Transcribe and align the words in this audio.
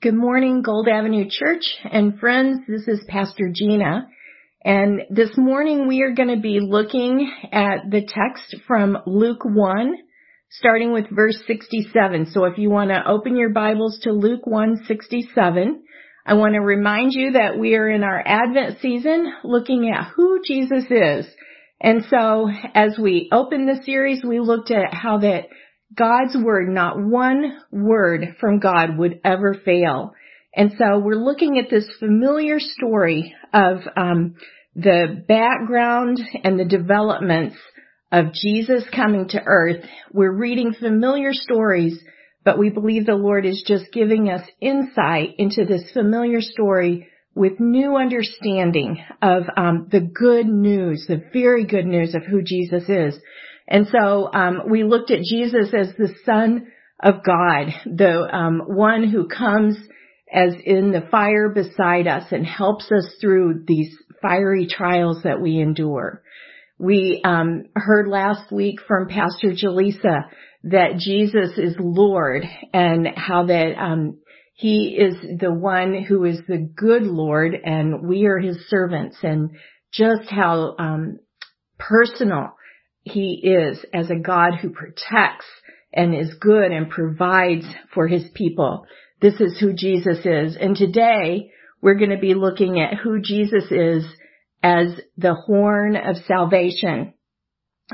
Good 0.00 0.14
morning, 0.14 0.62
Gold 0.62 0.86
Avenue 0.86 1.24
Church 1.28 1.64
and 1.82 2.20
friends. 2.20 2.60
This 2.68 2.86
is 2.86 3.04
Pastor 3.08 3.50
Gina. 3.52 4.06
And 4.64 5.00
this 5.10 5.36
morning 5.36 5.88
we 5.88 6.02
are 6.02 6.12
going 6.12 6.28
to 6.28 6.40
be 6.40 6.60
looking 6.62 7.28
at 7.50 7.90
the 7.90 8.02
text 8.02 8.62
from 8.68 8.96
Luke 9.06 9.44
1, 9.44 9.94
starting 10.50 10.92
with 10.92 11.06
verse 11.10 11.36
67. 11.48 12.26
So 12.30 12.44
if 12.44 12.58
you 12.58 12.70
want 12.70 12.90
to 12.90 13.10
open 13.10 13.34
your 13.34 13.48
Bibles 13.48 13.98
to 14.02 14.12
Luke 14.12 14.46
1, 14.46 14.84
67, 14.86 15.82
I 16.24 16.34
want 16.34 16.54
to 16.54 16.60
remind 16.60 17.10
you 17.10 17.32
that 17.32 17.58
we 17.58 17.74
are 17.74 17.90
in 17.90 18.04
our 18.04 18.22
Advent 18.24 18.78
season 18.80 19.32
looking 19.42 19.90
at 19.92 20.12
who 20.14 20.40
Jesus 20.46 20.84
is. 20.90 21.26
And 21.80 22.04
so 22.08 22.48
as 22.72 22.96
we 23.00 23.28
open 23.32 23.66
the 23.66 23.82
series, 23.82 24.22
we 24.22 24.38
looked 24.38 24.70
at 24.70 24.94
how 24.94 25.18
that 25.18 25.48
God's 25.94 26.36
word, 26.36 26.68
not 26.68 27.02
one 27.02 27.58
word 27.70 28.36
from 28.40 28.58
God 28.58 28.98
would 28.98 29.20
ever 29.24 29.54
fail. 29.64 30.14
And 30.54 30.72
so 30.78 30.98
we're 30.98 31.14
looking 31.14 31.58
at 31.58 31.70
this 31.70 31.88
familiar 31.98 32.58
story 32.58 33.34
of 33.52 33.78
um, 33.96 34.34
the 34.74 35.24
background 35.26 36.20
and 36.44 36.58
the 36.58 36.64
developments 36.64 37.56
of 38.10 38.32
Jesus 38.32 38.84
coming 38.94 39.28
to 39.28 39.42
earth. 39.44 39.84
We're 40.12 40.32
reading 40.32 40.74
familiar 40.78 41.32
stories, 41.32 41.98
but 42.44 42.58
we 42.58 42.70
believe 42.70 43.06
the 43.06 43.14
Lord 43.14 43.44
is 43.44 43.62
just 43.66 43.92
giving 43.92 44.30
us 44.30 44.42
insight 44.60 45.34
into 45.38 45.64
this 45.64 45.90
familiar 45.92 46.40
story 46.40 47.08
with 47.34 47.60
new 47.60 47.96
understanding 47.96 49.04
of 49.22 49.44
um, 49.56 49.88
the 49.90 50.00
good 50.00 50.46
news, 50.46 51.04
the 51.06 51.22
very 51.32 51.64
good 51.64 51.86
news 51.86 52.14
of 52.14 52.24
who 52.24 52.42
Jesus 52.42 52.88
is. 52.88 53.14
And 53.68 53.86
so 53.88 54.32
um, 54.32 54.62
we 54.70 54.82
looked 54.82 55.10
at 55.10 55.20
Jesus 55.20 55.68
as 55.74 55.94
the 55.96 56.14
Son 56.24 56.68
of 57.02 57.22
God, 57.22 57.74
the 57.84 58.28
um, 58.32 58.62
one 58.66 59.08
who 59.08 59.28
comes 59.28 59.76
as 60.32 60.54
in 60.64 60.90
the 60.90 61.06
fire 61.10 61.48
beside 61.48 62.06
us 62.06 62.24
and 62.32 62.46
helps 62.46 62.90
us 62.90 63.06
through 63.20 63.64
these 63.66 63.94
fiery 64.20 64.66
trials 64.66 65.22
that 65.22 65.40
we 65.40 65.58
endure. 65.58 66.22
We 66.78 67.20
um, 67.24 67.64
heard 67.74 68.08
last 68.08 68.52
week 68.52 68.80
from 68.86 69.08
Pastor 69.08 69.52
Jaleesa 69.52 70.28
that 70.64 70.98
Jesus 70.98 71.56
is 71.56 71.74
Lord 71.78 72.44
and 72.72 73.06
how 73.16 73.46
that 73.46 73.74
um, 73.78 74.18
he 74.54 74.96
is 74.98 75.14
the 75.40 75.52
one 75.52 76.02
who 76.02 76.24
is 76.24 76.40
the 76.48 76.58
good 76.58 77.02
Lord 77.02 77.54
and 77.54 78.02
we 78.02 78.26
are 78.26 78.38
his 78.38 78.58
servants 78.68 79.16
and 79.22 79.50
just 79.92 80.28
how 80.28 80.74
um, 80.78 81.18
personal 81.78 82.54
he 83.08 83.40
is 83.42 83.84
as 83.92 84.10
a 84.10 84.18
God 84.18 84.54
who 84.60 84.70
protects 84.70 85.46
and 85.92 86.14
is 86.14 86.34
good 86.40 86.70
and 86.70 86.90
provides 86.90 87.64
for 87.94 88.06
his 88.06 88.24
people. 88.34 88.86
This 89.20 89.40
is 89.40 89.58
who 89.58 89.72
Jesus 89.72 90.18
is. 90.24 90.56
And 90.60 90.76
today 90.76 91.50
we're 91.80 91.98
going 91.98 92.10
to 92.10 92.18
be 92.18 92.34
looking 92.34 92.80
at 92.80 92.98
who 92.98 93.20
Jesus 93.20 93.64
is 93.70 94.04
as 94.62 95.00
the 95.16 95.34
horn 95.34 95.96
of 95.96 96.16
salvation. 96.26 97.14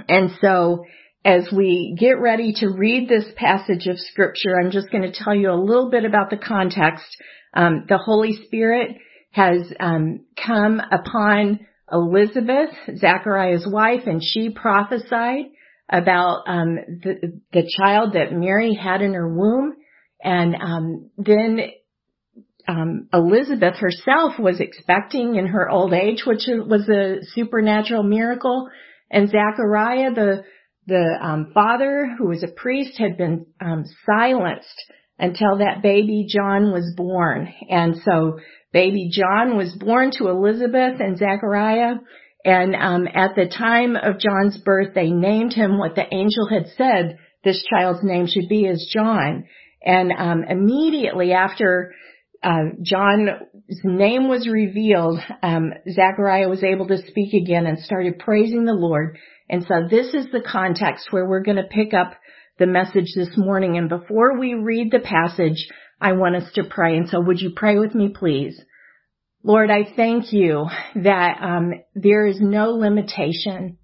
And 0.09 0.31
so 0.41 0.85
as 1.25 1.49
we 1.55 1.97
get 1.99 2.21
ready 2.21 2.53
to 2.59 2.69
read 2.69 3.09
this 3.09 3.27
passage 3.37 3.87
of 3.87 3.99
scripture, 3.99 4.59
I'm 4.59 4.71
just 4.71 4.91
going 4.91 5.11
to 5.11 5.13
tell 5.13 5.35
you 5.35 5.51
a 5.51 5.55
little 5.55 5.91
bit 5.91 6.05
about 6.05 6.31
the 6.31 6.37
context. 6.37 7.07
Um, 7.55 7.85
the 7.89 7.99
Holy 7.99 8.39
Spirit 8.47 8.97
has 9.31 9.73
um, 9.81 10.25
come 10.45 10.81
upon 10.81 11.61
Elizabeth, 11.93 12.71
Zachariah's 12.97 13.67
wife, 13.69 14.03
and 14.07 14.23
she 14.23 14.51
prophesied 14.51 15.47
about 15.89 16.45
um, 16.47 16.77
the, 17.03 17.41
the 17.53 17.71
child 17.79 18.15
that 18.15 18.33
Mary 18.33 18.75
had 18.75 19.03
in 19.03 19.15
her 19.15 19.29
womb. 19.29 19.75
And 20.23 20.55
um, 20.55 21.11
then 21.19 21.61
um, 22.67 23.09
Elizabeth 23.13 23.77
herself 23.77 24.39
was 24.39 24.61
expecting 24.61 25.37
in 25.37 25.49
her 25.49 25.69
old 25.69 25.93
age, 25.93 26.23
which 26.27 26.49
was 26.49 26.89
a 26.89 27.19
supernatural 27.35 28.03
miracle. 28.03 28.69
And 29.11 29.29
Zachariah, 29.29 30.15
the 30.15 30.45
the 30.87 31.19
um, 31.23 31.51
father, 31.55 32.11
who 32.19 32.29
was 32.29 32.43
a 32.43 32.49
priest, 32.49 32.99
had 32.99 33.17
been 33.17 33.47
um, 33.61 33.85
silenced 34.05 34.93
until 35.19 35.59
that 35.59 35.83
baby 35.83 36.27
John 36.29 36.73
was 36.73 36.93
born. 36.97 37.53
And 37.69 37.97
so 38.05 38.39
baby 38.73 39.11
John 39.13 39.57
was 39.57 39.75
born 39.79 40.11
to 40.19 40.29
Elizabeth 40.29 41.01
and 41.01 41.19
Zachariah. 41.19 41.95
And 42.45 42.75
um, 42.75 43.07
at 43.07 43.35
the 43.35 43.47
time 43.47 43.97
of 43.97 44.19
John's 44.19 44.59
birth, 44.59 44.95
they 44.95 45.11
named 45.11 45.55
him 45.55 45.79
what 45.79 45.95
the 45.95 46.13
angel 46.13 46.49
had 46.51 46.67
said 46.77 47.19
this 47.45 47.63
child's 47.71 48.03
name 48.03 48.27
should 48.27 48.49
be 48.49 48.65
is 48.65 48.91
John. 48.93 49.45
And 49.85 50.13
um, 50.17 50.45
immediately 50.49 51.33
after 51.33 51.95
uh, 52.43 52.71
John's 52.83 53.31
name 53.85 54.29
was 54.29 54.49
revealed, 54.49 55.21
um, 55.43 55.73
Zachariah 55.91 56.49
was 56.49 56.65
able 56.65 56.89
to 56.89 57.07
speak 57.07 57.35
again 57.35 57.67
and 57.67 57.79
started 57.79 58.19
praising 58.19 58.65
the 58.65 58.73
Lord. 58.73 59.19
And 59.49 59.65
so 59.69 59.75
this 59.91 60.15
is 60.15 60.27
the 60.33 60.43
context 60.47 61.09
where 61.11 61.27
we're 61.27 61.43
going 61.43 61.59
to 61.59 61.65
pick 61.65 61.93
up 61.93 62.15
the 62.59 62.67
message 62.67 63.13
this 63.15 63.37
morning. 63.37 63.77
And 63.77 63.89
before 63.89 64.39
we 64.39 64.55
read 64.55 64.91
the 64.91 65.01
passage, 65.01 65.69
I 66.01 66.13
want 66.13 66.37
us 66.37 66.53
to 66.55 66.65
pray. 66.65 66.97
And 66.97 67.09
so 67.09 67.21
would 67.21 67.41
you 67.41 67.53
pray 67.55 67.79
with 67.79 67.95
me, 67.95 68.09
please? 68.15 68.61
Lord, 69.43 69.71
I 69.71 69.85
thank 69.97 70.33
you 70.33 70.67
that 70.95 71.39
um, 71.43 71.73
there 71.95 72.27
is 72.27 72.41
no 72.41 72.71
limitation 72.71 73.79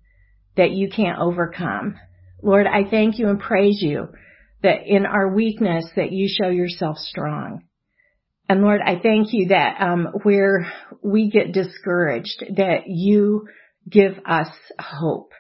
that 0.57 0.71
you 0.71 0.89
can't 0.89 1.19
overcome. 1.19 1.97
Lord, 2.43 2.67
I 2.67 2.89
thank 2.89 3.19
you 3.19 3.29
and 3.29 3.39
praise 3.39 3.83
you 3.83 4.09
that 4.63 4.87
in 4.87 5.07
our 5.07 5.35
weakness 5.35 5.85
that 5.97 6.13
you 6.13 6.29
show 6.29 6.49
yourself 6.49 6.97
strong. 6.99 7.63
And 8.49 8.63
Lord, 8.63 8.81
I 8.85 8.99
thank 8.99 9.29
you 9.33 9.49
that 9.49 9.81
um, 9.81 10.09
where 10.23 10.73
we 11.03 11.31
get 11.31 11.53
discouraged, 11.53 12.45
that 12.57 12.87
you 12.87 13.47
give 13.89 14.19
us 14.27 14.49
hope, 14.79 15.33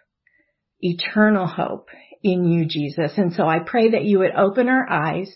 eternal 0.80 1.46
hope 1.46 1.88
in 2.22 2.44
you, 2.44 2.66
Jesus. 2.66 3.12
And 3.16 3.32
so 3.32 3.46
I 3.46 3.60
pray 3.60 3.90
that 3.90 4.04
you 4.04 4.18
would 4.20 4.34
open 4.34 4.68
our 4.68 4.88
eyes, 4.88 5.32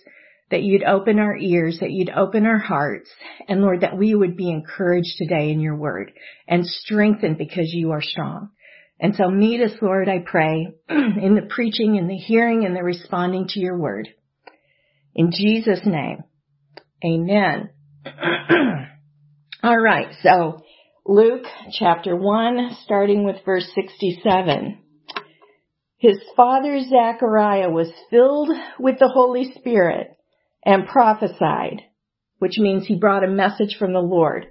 that 0.51 0.63
you'd 0.63 0.85
open 0.85 1.19
our 1.19 1.37
ears, 1.37 1.79
that 1.81 1.91
you'd 1.91 2.11
open 2.11 2.47
our 2.47 2.59
hearts, 2.59 3.11
and 3.49 3.63
Lord, 3.63 3.81
that 3.81 3.97
we 3.97 4.15
would 4.15 4.37
be 4.37 4.51
encouraged 4.51 5.17
today 5.17 5.51
in 5.51 5.61
your 5.61 5.77
word 5.77 6.13
and 6.47 6.67
strengthened 6.67 7.39
because 7.39 7.73
you 7.73 7.93
are 7.93 8.03
strong. 8.03 8.51
And 9.01 9.17
so 9.17 9.29
meet 9.29 9.61
us, 9.61 9.73
Lord, 9.83 10.09
I 10.09 10.19
pray, 10.25 10.69
in 10.89 11.35
the 11.35 11.49
preaching 11.49 11.99
and 11.99 12.09
the 12.09 12.17
hearing 12.17 12.65
and 12.65 12.77
the 12.77 12.83
responding 12.83 13.49
to 13.49 13.61
your 13.61 13.79
word. 13.79 14.09
In 15.15 15.31
Jesus' 15.33 15.81
name, 15.85 16.19
amen. 17.05 17.71
All 19.63 19.79
right, 19.79 20.09
so 20.23 20.63
Luke 21.07 21.45
chapter 21.73 22.15
1, 22.15 22.77
starting 22.85 23.25
with 23.25 23.37
verse 23.45 23.67
67. 23.75 24.84
His 26.05 26.21
father 26.37 26.81
Zechariah 26.81 27.71
was 27.71 27.91
filled 28.11 28.51
with 28.79 28.99
the 28.99 29.09
Holy 29.09 29.55
Spirit 29.55 30.09
and 30.63 30.87
prophesied, 30.87 31.81
which 32.41 32.59
means 32.59 32.87
he 32.87 32.99
brought 32.99 33.25
a 33.25 33.27
message 33.27 33.77
from 33.79 33.95
the 33.95 34.01
Lord. 34.01 34.45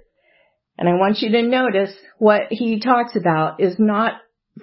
And 0.76 0.88
I 0.88 0.94
want 0.94 1.20
you 1.20 1.30
to 1.30 1.42
notice 1.42 1.94
what 2.18 2.48
he 2.50 2.80
talks 2.80 3.14
about 3.14 3.60
is 3.60 3.76
not 3.78 4.14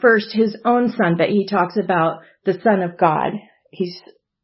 first 0.02 0.34
his 0.34 0.58
own 0.66 0.92
son, 0.92 1.16
but 1.18 1.30
he 1.30 1.48
talks 1.48 1.78
about 1.82 2.24
the 2.44 2.60
son 2.62 2.82
of 2.82 2.98
God. 2.98 3.36
He's 3.72 3.98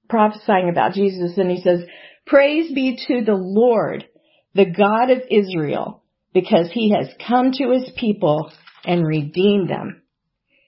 prophesying 0.08 0.70
about 0.70 0.94
Jesus 0.94 1.38
and 1.38 1.52
he 1.52 1.62
says, 1.62 1.82
praise 2.26 2.74
be 2.74 2.98
to 3.10 3.26
the 3.26 3.36
Lord, 3.36 4.06
the 4.56 4.72
God 4.72 5.10
of 5.10 5.22
Israel, 5.30 6.02
because 6.34 6.72
he 6.72 6.94
has 6.94 7.10
come 7.28 7.52
to 7.52 7.72
his 7.72 7.92
people 7.98 8.50
and 8.86 9.06
redeemed 9.06 9.70
them. 9.70 10.04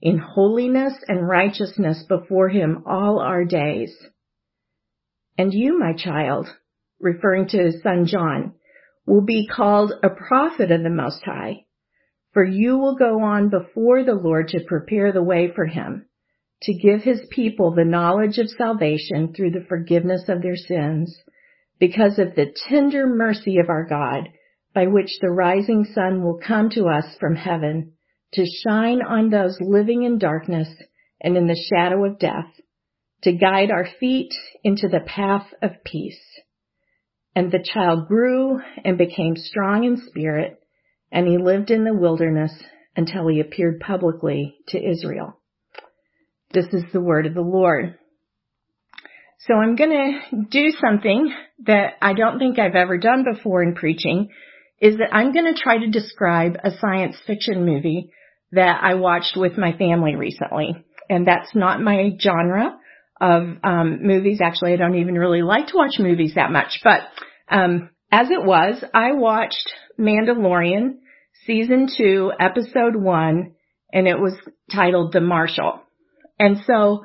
in 0.00 0.18
holiness 0.18 0.94
and 1.08 1.26
righteousness 1.26 2.04
before 2.08 2.48
him 2.48 2.84
all 2.86 3.18
our 3.18 3.44
days. 3.44 3.96
And 5.38 5.52
you, 5.52 5.78
my 5.78 5.92
child, 5.92 6.48
referring 7.00 7.48
to 7.48 7.58
his 7.58 7.82
son 7.82 8.06
John, 8.06 8.54
will 9.06 9.22
be 9.22 9.46
called 9.46 9.92
a 10.02 10.10
prophet 10.10 10.70
of 10.70 10.82
the 10.82 10.90
Most 10.90 11.22
High, 11.24 11.64
for 12.32 12.44
you 12.44 12.76
will 12.78 12.96
go 12.96 13.22
on 13.22 13.48
before 13.48 14.04
the 14.04 14.14
Lord 14.14 14.48
to 14.48 14.64
prepare 14.66 15.12
the 15.12 15.22
way 15.22 15.50
for 15.54 15.66
him, 15.66 16.06
to 16.62 16.74
give 16.74 17.02
his 17.02 17.20
people 17.30 17.74
the 17.74 17.84
knowledge 17.84 18.38
of 18.38 18.48
salvation 18.48 19.32
through 19.32 19.52
the 19.52 19.64
forgiveness 19.68 20.28
of 20.28 20.42
their 20.42 20.56
sins, 20.56 21.16
because 21.78 22.18
of 22.18 22.34
the 22.34 22.54
tender 22.68 23.06
mercy 23.06 23.58
of 23.58 23.68
our 23.68 23.84
God, 23.84 24.28
by 24.74 24.86
which 24.86 25.18
the 25.20 25.30
rising 25.30 25.84
sun 25.84 26.22
will 26.22 26.38
come 26.46 26.70
to 26.70 26.86
us 26.86 27.16
from 27.18 27.36
heaven 27.36 27.92
to 28.32 28.44
shine 28.46 29.02
on 29.02 29.30
those 29.30 29.58
living 29.60 30.02
in 30.02 30.18
darkness 30.18 30.68
and 31.20 31.36
in 31.36 31.46
the 31.46 31.66
shadow 31.70 32.04
of 32.04 32.18
death, 32.18 32.48
to 33.22 33.32
guide 33.32 33.70
our 33.70 33.86
feet 33.98 34.32
into 34.62 34.88
the 34.88 35.00
path 35.00 35.46
of 35.62 35.82
peace. 35.84 36.20
And 37.34 37.50
the 37.50 37.64
child 37.64 38.08
grew 38.08 38.60
and 38.84 38.98
became 38.98 39.36
strong 39.36 39.84
in 39.84 39.96
spirit, 40.08 40.58
and 41.10 41.26
he 41.26 41.38
lived 41.38 41.70
in 41.70 41.84
the 41.84 41.94
wilderness 41.94 42.52
until 42.96 43.28
he 43.28 43.40
appeared 43.40 43.80
publicly 43.80 44.56
to 44.68 44.78
Israel. 44.78 45.38
This 46.52 46.66
is 46.72 46.84
the 46.92 47.00
word 47.00 47.26
of 47.26 47.34
the 47.34 47.40
Lord. 47.40 47.98
So 49.40 49.54
I'm 49.54 49.76
going 49.76 49.90
to 49.90 50.36
do 50.50 50.70
something 50.80 51.32
that 51.66 51.94
I 52.02 52.14
don't 52.14 52.38
think 52.38 52.58
I've 52.58 52.74
ever 52.74 52.98
done 52.98 53.24
before 53.30 53.62
in 53.62 53.74
preaching 53.74 54.30
is 54.80 54.98
that 54.98 55.14
I'm 55.14 55.32
going 55.32 55.52
to 55.52 55.60
try 55.60 55.78
to 55.78 55.90
describe 55.90 56.56
a 56.62 56.70
science 56.78 57.16
fiction 57.26 57.64
movie 57.64 58.10
that 58.52 58.80
I 58.82 58.94
watched 58.94 59.36
with 59.36 59.58
my 59.58 59.72
family 59.76 60.16
recently. 60.16 60.84
And 61.08 61.26
that's 61.26 61.54
not 61.54 61.80
my 61.80 62.10
genre 62.20 62.78
of 63.20 63.42
um, 63.62 63.98
movies. 64.02 64.40
Actually, 64.42 64.72
I 64.72 64.76
don't 64.76 64.96
even 64.96 65.14
really 65.14 65.42
like 65.42 65.68
to 65.68 65.76
watch 65.76 65.98
movies 65.98 66.34
that 66.34 66.50
much. 66.50 66.80
But 66.82 67.00
um, 67.48 67.90
as 68.10 68.30
it 68.30 68.44
was, 68.44 68.82
I 68.92 69.12
watched 69.12 69.72
Mandalorian 69.98 70.96
season 71.46 71.88
two, 71.96 72.32
episode 72.38 72.96
one, 72.96 73.54
and 73.92 74.08
it 74.08 74.18
was 74.18 74.34
titled 74.72 75.12
The 75.12 75.20
Marshal. 75.20 75.80
And 76.38 76.58
so 76.66 77.04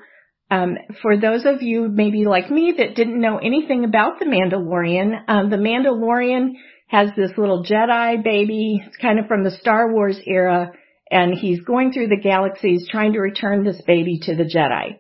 um, 0.50 0.78
for 1.02 1.18
those 1.18 1.46
of 1.46 1.62
you 1.62 1.88
maybe 1.88 2.26
like 2.26 2.52
me 2.52 2.74
that 2.78 2.96
didn't 2.96 3.22
know 3.22 3.38
anything 3.38 3.86
about 3.86 4.20
the 4.20 4.26
Mandalorian, 4.26 5.24
um, 5.28 5.50
the 5.50 5.58
Mandalorian 5.58 6.54
has 6.88 7.10
this 7.16 7.32
little 7.38 7.64
Jedi 7.64 8.22
baby. 8.22 8.82
It's 8.86 8.98
kind 8.98 9.18
of 9.18 9.28
from 9.28 9.44
the 9.44 9.52
Star 9.52 9.94
Wars 9.94 10.20
era, 10.26 10.74
and 11.12 11.38
he's 11.38 11.60
going 11.60 11.92
through 11.92 12.08
the 12.08 12.22
galaxies 12.22 12.88
trying 12.90 13.14
to 13.14 13.20
return 13.20 13.66
this 13.66 13.82
baby 13.86 14.20
to 14.24 14.36
the 14.36 14.46
Jedi. 14.46 14.98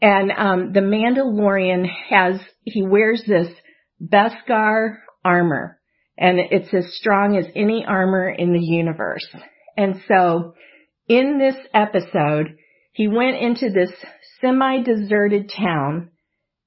And 0.00 0.30
um, 0.30 0.72
the 0.72 0.80
Mandalorian 0.80 1.86
has 2.08 2.40
he 2.62 2.82
wears 2.82 3.22
this 3.26 3.48
Beskar 4.02 4.98
armor, 5.24 5.78
and 6.16 6.38
it's 6.38 6.72
as 6.72 6.94
strong 6.94 7.36
as 7.36 7.46
any 7.54 7.84
armor 7.86 8.30
in 8.30 8.52
the 8.54 8.64
universe. 8.64 9.26
And 9.76 10.00
so, 10.08 10.54
in 11.08 11.38
this 11.38 11.56
episode, 11.74 12.56
he 12.92 13.08
went 13.08 13.36
into 13.36 13.70
this 13.70 13.90
semi-deserted 14.40 15.50
town. 15.54 16.10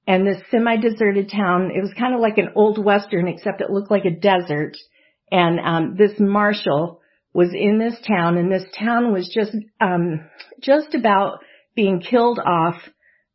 And 0.06 0.26
this 0.26 0.42
semi-deserted 0.50 1.30
town, 1.30 1.70
it 1.74 1.80
was 1.80 1.94
kind 1.98 2.14
of 2.14 2.20
like 2.20 2.36
an 2.36 2.50
old 2.54 2.82
western, 2.82 3.26
except 3.26 3.62
it 3.62 3.70
looked 3.70 3.90
like 3.90 4.04
a 4.04 4.10
desert. 4.10 4.76
And 5.30 5.58
um, 5.58 5.96
this 5.96 6.12
marshal 6.20 7.00
was 7.34 7.50
in 7.52 7.78
this 7.78 7.96
town, 8.06 8.38
and 8.38 8.50
this 8.50 8.64
town 8.78 9.12
was 9.12 9.28
just 9.28 9.54
um, 9.80 10.24
just 10.60 10.94
about 10.94 11.40
being 11.74 12.00
killed 12.00 12.38
off 12.38 12.76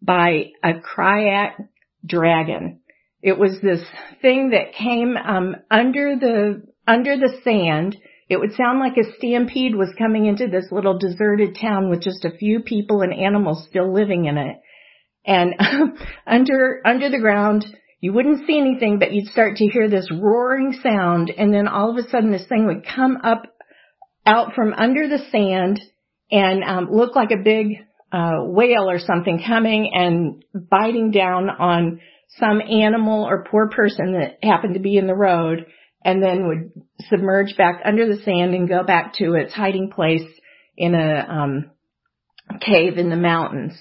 by 0.02 0.46
a 0.64 0.74
krayt 0.74 1.54
dragon. 2.06 2.80
It 3.22 3.38
was 3.38 3.60
this 3.62 3.82
thing 4.22 4.52
that 4.52 4.74
came 4.74 5.18
um, 5.18 5.58
under 5.70 6.16
the 6.16 6.64
under 6.88 7.18
the 7.18 7.38
sand 7.44 7.98
it 8.30 8.40
would 8.40 8.54
sound 8.54 8.80
like 8.80 8.96
a 8.96 9.12
stampede 9.18 9.76
was 9.76 9.90
coming 9.98 10.28
into 10.28 10.48
this 10.48 10.72
little 10.72 11.00
deserted 11.00 11.58
town 11.60 11.90
with 11.90 12.02
just 12.02 12.24
a 12.24 12.38
few 12.38 12.60
people 12.60 13.02
and 13.02 13.12
animals 13.12 13.66
still 13.68 13.92
living 13.92 14.26
in 14.26 14.38
it. 14.38 14.58
And 15.26 15.56
under, 16.28 16.80
under 16.86 17.10
the 17.10 17.18
ground, 17.18 17.66
you 18.00 18.14
wouldn't 18.14 18.46
see 18.46 18.60
anything, 18.60 19.00
but 19.00 19.12
you'd 19.12 19.32
start 19.32 19.58
to 19.58 19.66
hear 19.66 19.90
this 19.90 20.10
roaring 20.12 20.74
sound 20.84 21.32
and 21.36 21.52
then 21.52 21.68
all 21.68 21.90
of 21.90 21.98
a 21.98 22.08
sudden 22.08 22.32
this 22.32 22.48
thing 22.48 22.68
would 22.68 22.86
come 22.86 23.18
up 23.24 23.44
out 24.30 24.54
from 24.54 24.74
under 24.74 25.08
the 25.08 25.26
sand 25.32 25.82
and 26.32 26.64
um, 26.64 26.88
look 26.92 27.16
like 27.16 27.32
a 27.32 27.44
big 27.44 27.80
uh, 28.12 28.44
whale 28.44 28.88
or 28.90 29.00
something 29.00 29.44
coming 29.46 29.92
and 29.94 30.44
biting 30.70 31.10
down 31.10 31.50
on 31.50 32.00
some 32.38 32.62
animal 32.62 33.24
or 33.24 33.44
poor 33.50 33.70
person 33.70 34.14
that 34.14 34.38
happened 34.44 34.76
to 34.76 34.80
be 34.80 34.98
in 34.98 35.08
the 35.08 35.16
road 35.16 35.66
and 36.06 36.22
then 36.22 36.48
would 36.48 36.72
submerge 37.10 37.58
back 37.58 37.82
under 37.84 38.08
the 38.08 38.22
sand 38.22 38.54
and 38.54 38.70
go 38.70 38.84
back 38.84 39.14
to 39.16 39.34
its 39.34 39.52
hiding 39.52 39.90
place 39.90 40.28
in 40.78 40.94
a 40.94 41.26
um, 41.28 41.72
cave 42.62 42.98
in 42.98 43.10
the 43.10 43.18
mountains. 43.18 43.74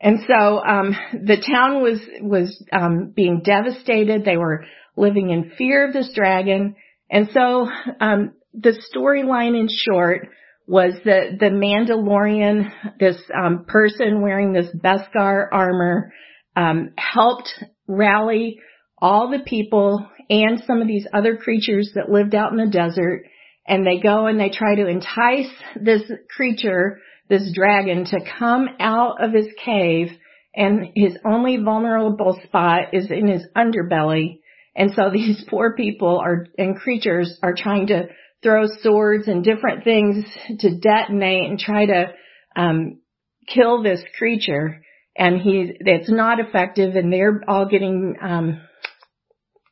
And 0.00 0.18
so 0.26 0.62
um, 0.64 0.96
the 1.12 1.42
town 1.48 1.80
was 1.82 2.00
was 2.20 2.62
um, 2.72 3.12
being 3.14 3.40
devastated. 3.42 4.24
They 4.24 4.36
were 4.36 4.64
living 4.96 5.30
in 5.30 5.52
fear 5.56 5.86
of 5.86 5.94
this 5.94 6.10
dragon. 6.12 6.74
And 7.08 7.28
so 7.32 7.68
um, 8.00 8.32
the 8.58 8.80
storyline, 8.94 9.58
in 9.58 9.68
short, 9.68 10.28
was 10.66 10.94
that 11.04 11.38
the 11.38 11.46
Mandalorian, 11.46 12.70
this 12.98 13.16
um, 13.34 13.64
person 13.66 14.20
wearing 14.20 14.52
this 14.52 14.68
Beskar 14.74 15.46
armor, 15.52 16.12
um, 16.56 16.90
helped 16.96 17.48
rally 17.86 18.58
all 18.98 19.30
the 19.30 19.44
people 19.44 20.06
and 20.28 20.62
some 20.66 20.80
of 20.80 20.88
these 20.88 21.06
other 21.12 21.36
creatures 21.36 21.92
that 21.94 22.10
lived 22.10 22.34
out 22.34 22.50
in 22.50 22.58
the 22.58 22.70
desert 22.70 23.24
and 23.66 23.86
they 23.86 24.00
go 24.00 24.26
and 24.26 24.40
they 24.40 24.50
try 24.50 24.74
to 24.74 24.86
entice 24.86 25.50
this 25.80 26.02
creature, 26.34 27.00
this 27.28 27.52
dragon 27.54 28.04
to 28.06 28.18
come 28.38 28.68
out 28.80 29.22
of 29.22 29.32
his 29.32 29.48
cave 29.64 30.08
and 30.54 30.88
his 30.94 31.16
only 31.24 31.58
vulnerable 31.58 32.40
spot 32.44 32.94
is 32.94 33.10
in 33.10 33.28
his 33.28 33.44
underbelly. 33.56 34.40
And 34.74 34.92
so 34.94 35.10
these 35.12 35.44
poor 35.48 35.74
people 35.74 36.18
are, 36.18 36.46
and 36.58 36.76
creatures 36.76 37.38
are 37.42 37.54
trying 37.54 37.88
to 37.88 38.08
throw 38.42 38.66
swords 38.82 39.28
and 39.28 39.44
different 39.44 39.84
things 39.84 40.24
to 40.60 40.78
detonate 40.78 41.48
and 41.48 41.58
try 41.58 41.86
to, 41.86 42.12
um, 42.54 43.00
kill 43.46 43.82
this 43.82 44.02
creature. 44.18 44.82
And 45.16 45.40
he, 45.40 45.72
it's 45.80 46.10
not 46.10 46.40
effective 46.40 46.94
and 46.94 47.12
they're 47.12 47.42
all 47.48 47.66
getting, 47.66 48.16
um, 48.20 48.60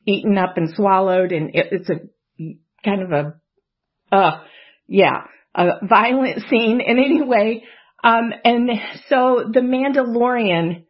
eaten 0.06 0.38
up 0.38 0.56
and 0.56 0.74
swallowed 0.74 1.32
and 1.32 1.50
it, 1.54 1.66
it's 1.72 1.90
a 1.90 2.00
kind 2.84 3.02
of 3.02 3.12
a, 3.12 4.14
uh, 4.14 4.40
yeah, 4.86 5.24
a 5.54 5.86
violent 5.86 6.42
scene 6.50 6.80
in 6.80 6.98
any 6.98 7.22
way. 7.22 7.64
Um, 8.02 8.32
and 8.44 8.70
so 9.08 9.44
the 9.50 9.60
Mandalorian 9.60 10.84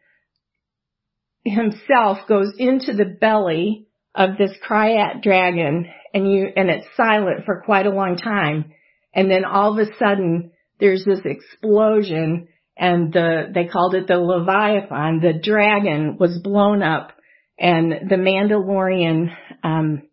himself 1.45 2.27
goes 2.27 2.53
into 2.57 2.93
the 2.93 3.05
belly 3.05 3.87
of 4.15 4.37
this 4.37 4.51
krayt 4.67 5.21
dragon 5.21 5.87
and 6.13 6.31
you, 6.31 6.47
and 6.55 6.69
it's 6.69 6.87
silent 6.95 7.45
for 7.45 7.61
quite 7.65 7.85
a 7.85 7.91
long 7.91 8.17
time. 8.17 8.73
And 9.13 9.29
then 9.29 9.45
all 9.45 9.73
of 9.73 9.87
a 9.87 9.91
sudden 9.97 10.51
there's 10.79 11.05
this 11.05 11.21
explosion 11.25 12.47
and 12.77 13.13
the, 13.13 13.51
they 13.53 13.65
called 13.65 13.95
it 13.95 14.07
the 14.07 14.17
Leviathan, 14.17 15.21
the 15.21 15.39
dragon 15.41 16.17
was 16.19 16.39
blown 16.43 16.83
up 16.83 17.13
and 17.57 18.09
the 18.09 18.15
Mandalorian 18.15 19.33
um, 19.63 20.03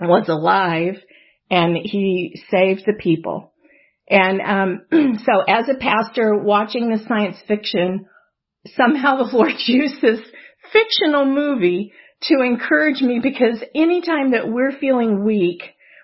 was 0.00 0.28
alive, 0.28 0.96
and 1.50 1.76
he 1.76 2.40
saved 2.50 2.82
the 2.86 2.94
people. 2.98 3.52
And 4.08 4.40
um, 4.40 4.82
so, 5.24 5.40
as 5.46 5.68
a 5.68 5.78
pastor 5.78 6.34
watching 6.34 6.90
the 6.90 7.04
science 7.06 7.36
fiction, 7.46 8.06
somehow 8.66 9.16
the 9.16 9.30
Lord 9.36 9.52
used 9.66 10.00
this 10.00 10.20
fictional 10.72 11.26
movie 11.26 11.92
to 12.28 12.42
encourage 12.42 13.00
me 13.00 13.20
because 13.22 13.62
anytime 13.74 14.32
that 14.32 14.48
we're 14.48 14.78
feeling 14.78 15.24
weak, 15.24 15.62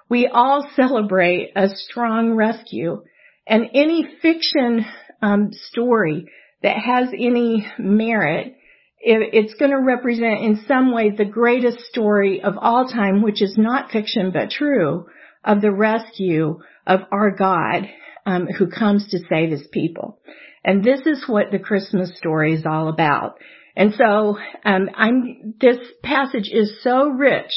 we 0.08 0.26
all 0.26 0.68
celebrate 0.74 1.52
a 1.56 1.68
strong 1.68 2.34
rescue. 2.34 3.02
And 3.46 3.70
any 3.74 4.06
fiction 4.20 4.84
um, 5.22 5.50
story 5.52 6.26
that 6.62 6.76
has 6.76 7.08
any 7.12 7.66
merit 7.78 8.56
it, 9.00 9.30
it's 9.32 9.54
going 9.54 9.70
to 9.70 9.80
represent 9.80 10.40
in 10.40 10.64
some 10.68 10.92
way 10.92 11.10
the 11.10 11.24
greatest 11.24 11.80
story 11.86 12.42
of 12.42 12.54
all 12.58 12.88
time, 12.88 13.22
which 13.22 13.42
is 13.42 13.56
not 13.56 13.90
fiction 13.90 14.30
but 14.30 14.50
true, 14.50 15.06
of 15.42 15.62
the 15.62 15.72
rescue 15.72 16.60
of 16.86 17.00
our 17.10 17.30
God 17.30 17.88
um, 18.26 18.46
who 18.46 18.68
comes 18.68 19.08
to 19.08 19.18
save 19.30 19.50
his 19.50 19.66
people. 19.72 20.18
And 20.62 20.84
this 20.84 21.00
is 21.06 21.24
what 21.26 21.50
the 21.50 21.58
Christmas 21.58 22.16
story 22.18 22.52
is 22.52 22.66
all 22.66 22.88
about. 22.88 23.38
And 23.80 23.94
so 23.94 24.36
um, 24.66 24.90
I'm 24.94 25.54
this 25.58 25.78
passage 26.02 26.50
is 26.52 26.82
so 26.82 27.08
rich, 27.08 27.50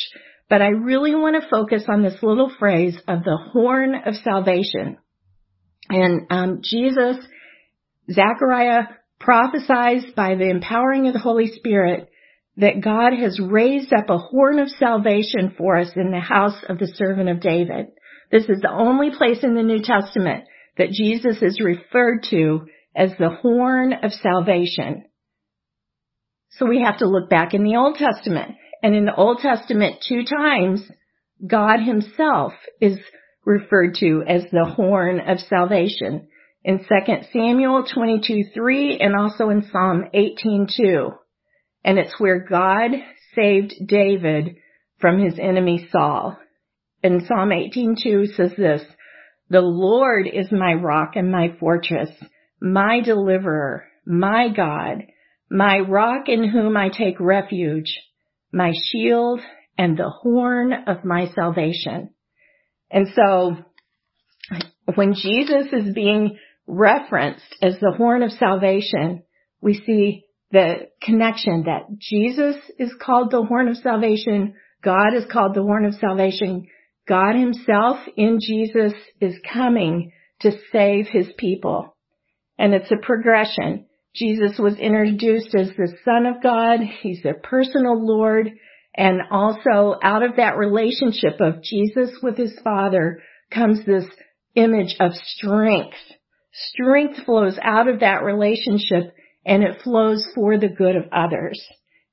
but 0.50 0.62
I 0.62 0.70
really 0.70 1.13
want 1.13 1.36
to 1.36 1.50
focus 1.50 1.84
on 1.89 2.01
this 2.01 2.24
little 2.24 2.50
phrase 2.58 2.98
of 3.10 3.25
the 3.25 3.38
horn 3.51 3.94
of 4.06 4.15
salvation. 4.24 5.00
And 5.89 6.22
um, 6.30 6.62
Jesus, 6.63 7.18
Zechariah 8.10 8.84
prophesies 9.20 10.06
by 10.15 10.36
the 10.36 10.50
empowering 10.50 11.08
of 11.08 11.13
the 11.13 11.20
Holy 11.20 11.48
Spirit 11.48 12.08
that 12.56 12.80
God 12.82 13.12
has 13.22 13.38
raised 13.38 13.92
up 13.92 14.10
a 14.10 14.18
horn 14.18 14.60
of 14.60 14.70
salvation 14.70 15.53
for 15.58 15.77
us 15.77 15.89
in 15.94 16.12
the 16.12 16.22
house 16.22 16.56
of 16.70 16.80
the 16.80 16.94
servant 16.96 17.27
of 17.27 17.42
David. 17.42 17.88
This 18.32 18.46
is 18.46 18.62
the 18.62 18.72
only 18.72 19.10
place 19.12 19.44
in 19.44 19.56
the 19.56 19.62
New 19.62 19.82
Testament 19.82 20.46
that 20.77 20.92
Jesus 20.92 21.42
is 21.42 21.60
referred 21.60 22.24
to 22.30 22.62
as 22.96 23.12
the 23.20 23.38
horn 23.42 23.92
of 23.92 24.13
salvation. 24.13 25.03
So 26.57 26.65
we 26.67 26.81
have 26.81 27.00
to 27.00 27.07
look 27.07 27.29
back 27.29 27.53
in 27.53 27.63
the 27.63 27.75
Old 27.77 27.95
Testament 27.95 28.55
And 28.83 28.95
in 28.95 29.05
the 29.05 29.15
Old 29.15 29.39
Testament, 29.39 30.03
two 30.07 30.24
times, 30.25 30.83
God 31.45 31.79
himself 31.79 32.53
is 32.81 33.00
referred 33.45 33.95
to 34.01 34.24
as 34.27 34.43
the 34.51 34.65
horn 34.65 35.22
of 35.22 35.39
salvation. 35.39 36.27
In 36.65 36.79
2 36.79 37.24
Samuel 37.31 37.83
22:3 37.83 38.98
and 39.00 39.15
also 39.15 39.50
in 39.50 39.63
Psalm 39.63 40.10
18:2. 40.13 41.17
And 41.86 41.98
it's 41.98 42.19
where 42.19 42.39
God 42.39 42.91
saved 43.36 43.74
David 43.88 44.57
from 45.00 45.19
his 45.19 45.39
enemy 45.39 45.88
Saul. 45.89 46.38
And 47.01 47.24
Psalm 47.24 47.51
18:2 47.51 48.27
says 48.27 48.55
this, 48.55 48.86
"The 49.50 49.62
Lord 49.62 50.27
is 50.27 50.51
my 50.51 50.74
rock 50.74 51.15
and 51.15 51.31
my 51.31 51.50
fortress, 51.60 52.12
my 52.62 53.00
deliverer, 53.01 53.86
my 54.05 54.50
God, 54.50 55.03
my 55.53 55.79
rock 55.79 56.27
in 56.27 56.50
whom 56.50 56.75
I 56.75 56.89
take 56.89 57.19
refuge, 57.19 57.95
my 58.51 58.74
shield 58.88 59.39
and 59.77 59.95
the 59.95 60.10
horn 60.10 60.74
of 60.74 61.05
my 61.05 61.27
salvation." 61.27 62.10
And 62.89 63.07
so 63.10 63.57
when 64.95 65.13
Jesus 65.13 65.67
is 65.72 65.93
being 65.93 66.38
referenced 66.67 67.55
as 67.62 67.79
the 67.79 67.91
horn 67.91 68.24
of 68.24 68.31
salvation, 68.31 69.24
we 69.62 69.75
see 69.75 70.25
the 70.51 70.88
connection 71.01 71.63
that 71.63 71.83
Jesus 72.00 72.57
is 72.77 72.93
called 73.00 73.31
the 73.31 73.43
horn 73.43 73.67
of 73.67 73.77
salvation. 73.77 74.55
God 74.83 75.13
is 75.15 75.25
called 75.25 75.55
the 75.55 75.63
horn 75.63 75.86
of 75.86 75.95
salvation. 75.95 76.67
God 77.07 77.36
himself 77.36 77.98
in 78.15 78.39
Jesus 78.39 78.93
is 79.19 79.36
coming 79.51 80.12
to 80.41 80.51
save 80.72 81.07
his 81.07 81.31
people. 81.38 81.95
And 82.57 82.74
it's 82.74 82.91
a 82.91 82.98
progression. 82.98 83.86
Jesus 84.15 84.58
was 84.60 84.77
introduced 84.77 85.55
as 85.55 85.70
the 85.70 85.96
son 86.05 86.25
of 86.25 86.43
God. 86.43 86.79
He's 87.01 87.25
a 87.25 87.34
personal 87.34 88.05
Lord. 88.05 88.51
And 88.96 89.22
also 89.32 89.98
out 90.03 90.22
of 90.22 90.36
that 90.36 90.58
relationship 90.58 91.39
of 91.39 91.63
Jesus 91.63 92.12
with 92.22 92.38
his 92.38 92.53
father 92.63 93.22
comes 93.51 93.84
this 93.86 94.05
image 94.55 94.96
of 95.00 95.13
strength. 95.13 95.98
Strength 96.51 97.25
flows 97.25 97.58
out 97.62 97.88
of 97.88 98.01
that 98.01 98.24
relationship 98.24 99.15
and 99.46 99.63
it 99.63 99.82
flows 99.84 100.25
for 100.36 100.58
the 100.60 100.70
good 100.70 100.96
of 100.96 101.05
others. 101.12 101.60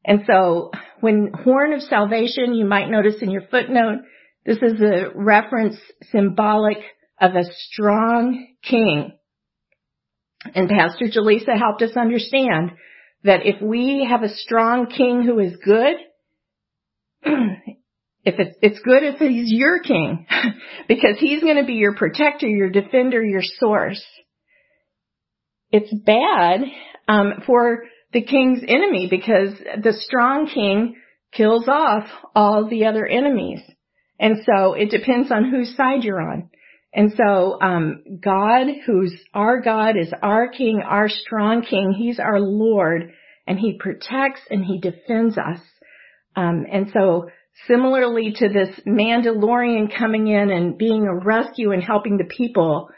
And 0.04 0.22
so 0.26 0.70
when 1.00 1.30
horn 1.44 1.74
of 1.74 1.82
salvation, 1.82 2.54
you 2.54 2.64
might 2.64 2.88
notice 2.88 3.16
in 3.20 3.30
your 3.30 3.46
footnote, 3.50 3.98
this 4.46 4.56
is 4.62 4.80
a 4.80 5.10
reference 5.14 5.76
symbolic 6.10 6.78
of 7.20 7.34
a 7.34 7.44
strong 7.44 8.46
king. 8.62 9.12
And 10.54 10.68
Pastor 10.68 11.06
Jaleesa 11.06 11.58
helped 11.58 11.82
us 11.82 11.96
understand 11.96 12.72
that 13.24 13.40
if 13.44 13.60
we 13.60 14.06
have 14.08 14.22
a 14.22 14.34
strong 14.34 14.86
king 14.86 15.22
who 15.22 15.38
is 15.38 15.56
good, 15.62 15.96
if 17.22 18.34
it's, 18.38 18.56
it's 18.62 18.80
good 18.80 19.02
if 19.02 19.18
he's 19.18 19.52
your 19.52 19.80
king, 19.80 20.26
because 20.88 21.16
he's 21.18 21.42
going 21.42 21.56
to 21.56 21.66
be 21.66 21.74
your 21.74 21.94
protector, 21.94 22.46
your 22.46 22.70
defender, 22.70 23.22
your 23.22 23.42
source. 23.42 24.02
It's 25.70 25.92
bad 25.92 26.62
um, 27.06 27.42
for 27.46 27.84
the 28.12 28.22
king's 28.22 28.62
enemy 28.66 29.08
because 29.10 29.50
the 29.82 29.92
strong 29.92 30.48
king 30.52 30.96
kills 31.32 31.68
off 31.68 32.08
all 32.34 32.68
the 32.68 32.86
other 32.86 33.06
enemies. 33.06 33.60
And 34.18 34.38
so 34.44 34.74
it 34.74 34.90
depends 34.90 35.30
on 35.30 35.50
whose 35.50 35.76
side 35.76 36.02
you're 36.02 36.20
on. 36.20 36.50
And 36.92 37.12
so 37.16 37.60
um, 37.60 38.02
God, 38.22 38.66
who's 38.84 39.14
our 39.32 39.60
God, 39.60 39.96
is 39.96 40.12
our 40.22 40.48
King, 40.48 40.82
our 40.84 41.08
strong 41.08 41.62
King. 41.62 41.94
He's 41.96 42.18
our 42.18 42.40
Lord, 42.40 43.12
and 43.46 43.58
He 43.58 43.78
protects 43.78 44.40
and 44.50 44.64
He 44.64 44.80
defends 44.80 45.38
us. 45.38 45.60
Um, 46.34 46.66
and 46.70 46.90
so 46.92 47.28
similarly 47.68 48.32
to 48.36 48.48
this 48.48 48.80
Mandalorian 48.86 49.96
coming 49.96 50.26
in 50.26 50.50
and 50.50 50.78
being 50.78 51.06
a 51.06 51.24
rescue 51.24 51.70
and 51.70 51.82
helping 51.82 52.16
the 52.16 52.24
people, 52.24 52.88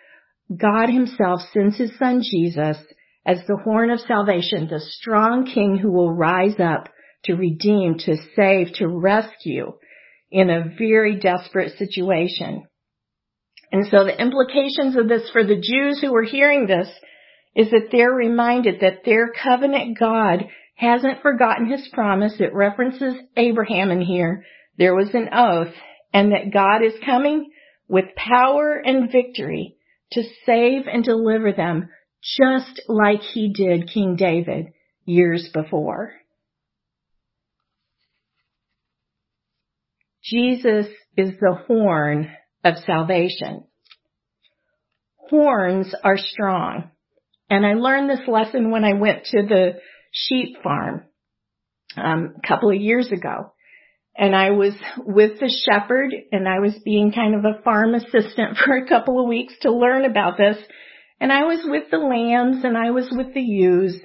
God 0.55 0.89
Himself 0.89 1.41
sends 1.53 1.77
His 1.77 1.97
Son 1.99 2.23
Jesus 2.23 2.79
as 3.27 3.39
the 3.47 3.59
horn 3.63 3.91
of 3.91 4.01
salvation, 4.01 4.69
the 4.69 4.81
strong 4.81 5.47
King 5.47 5.77
who 5.77 5.93
will 5.93 6.13
rise 6.13 6.59
up 6.59 6.89
to 7.25 7.35
redeem, 7.35 7.97
to 7.99 8.17
save, 8.35 8.73
to 8.75 8.89
rescue 8.89 9.73
in 10.31 10.51
a 10.51 10.75
very 10.79 11.19
desperate 11.19 11.77
situation. 11.77 12.65
And 13.73 13.87
so 13.87 14.05
the 14.05 14.21
implications 14.21 14.97
of 14.97 15.09
this 15.09 15.31
for 15.33 15.43
the 15.43 15.57
Jews 15.57 15.99
who 16.01 16.13
were 16.13 16.25
hearing 16.25 16.67
this 16.67 16.89
is 17.57 17.71
that 17.71 17.89
they're 17.91 18.13
reminded 18.13 18.81
that 18.81 19.05
their 19.05 19.33
covenant 19.33 19.99
God 19.99 20.45
hasn't 20.75 21.23
forgotten 21.23 21.71
his 21.71 21.89
promise. 21.93 22.35
It 22.39 22.55
references 22.55 23.15
Abraham 23.37 23.91
in 23.91 24.03
here. 24.03 24.45
There 24.79 24.95
was 24.95 25.15
an 25.15 25.31
oath 25.33 25.73
and 26.13 26.33
that 26.33 26.53
God 26.53 26.83
is 26.83 26.93
coming 27.05 27.51
with 27.89 28.15
power 28.15 28.75
and 28.75 29.11
victory 29.11 29.77
to 30.13 30.23
save 30.45 30.83
and 30.87 31.03
deliver 31.03 31.53
them 31.53 31.89
just 32.37 32.83
like 32.89 33.21
he 33.21 33.53
did 33.53 33.91
King 33.93 34.17
David 34.17 34.67
years 35.05 35.49
before. 35.53 36.13
Jesus 40.23 40.87
is 41.17 41.31
the 41.41 41.55
horn 41.67 42.31
of 42.65 42.77
salvation. 42.87 43.65
Horns 45.29 45.95
are 46.05 46.19
strong. 46.19 46.91
And 47.49 47.67
I 47.67 47.75
learned 47.75 48.09
this 48.09 48.27
lesson 48.27 48.71
when 48.71 48.85
I 48.85 48.95
went 48.95 49.25
to 49.27 49.43
the 49.43 49.81
sheep 50.11 50.63
farm 50.63 51.05
um, 51.97 52.35
a 52.43 52.47
couple 52.47 52.71
of 52.71 52.81
years 52.81 53.11
ago. 53.13 53.53
And 54.17 54.37
I 54.37 54.51
was 54.51 54.75
with 54.99 55.41
the 55.41 55.53
shepherd 55.67 56.13
and 56.33 56.47
I 56.47 56.61
was 56.61 56.75
being 56.85 57.13
kind 57.13 57.35
of 57.35 57.45
a 57.45 57.63
farm 57.63 57.95
assistant 57.95 58.57
for 58.65 58.77
a 58.77 58.87
couple 58.87 59.21
of 59.21 59.29
weeks 59.29 59.55
to 59.63 59.73
learn 59.73 60.05
about 60.05 60.37
this. 60.37 60.57
And 61.21 61.33
I 61.33 61.45
was 61.45 61.61
with 61.65 61.91
the 61.91 61.99
lambs 61.99 62.65
and 62.65 62.77
I 62.77 62.91
was 62.91 63.09
with 63.11 63.33
the 63.33 63.41
ewes. 63.41 63.99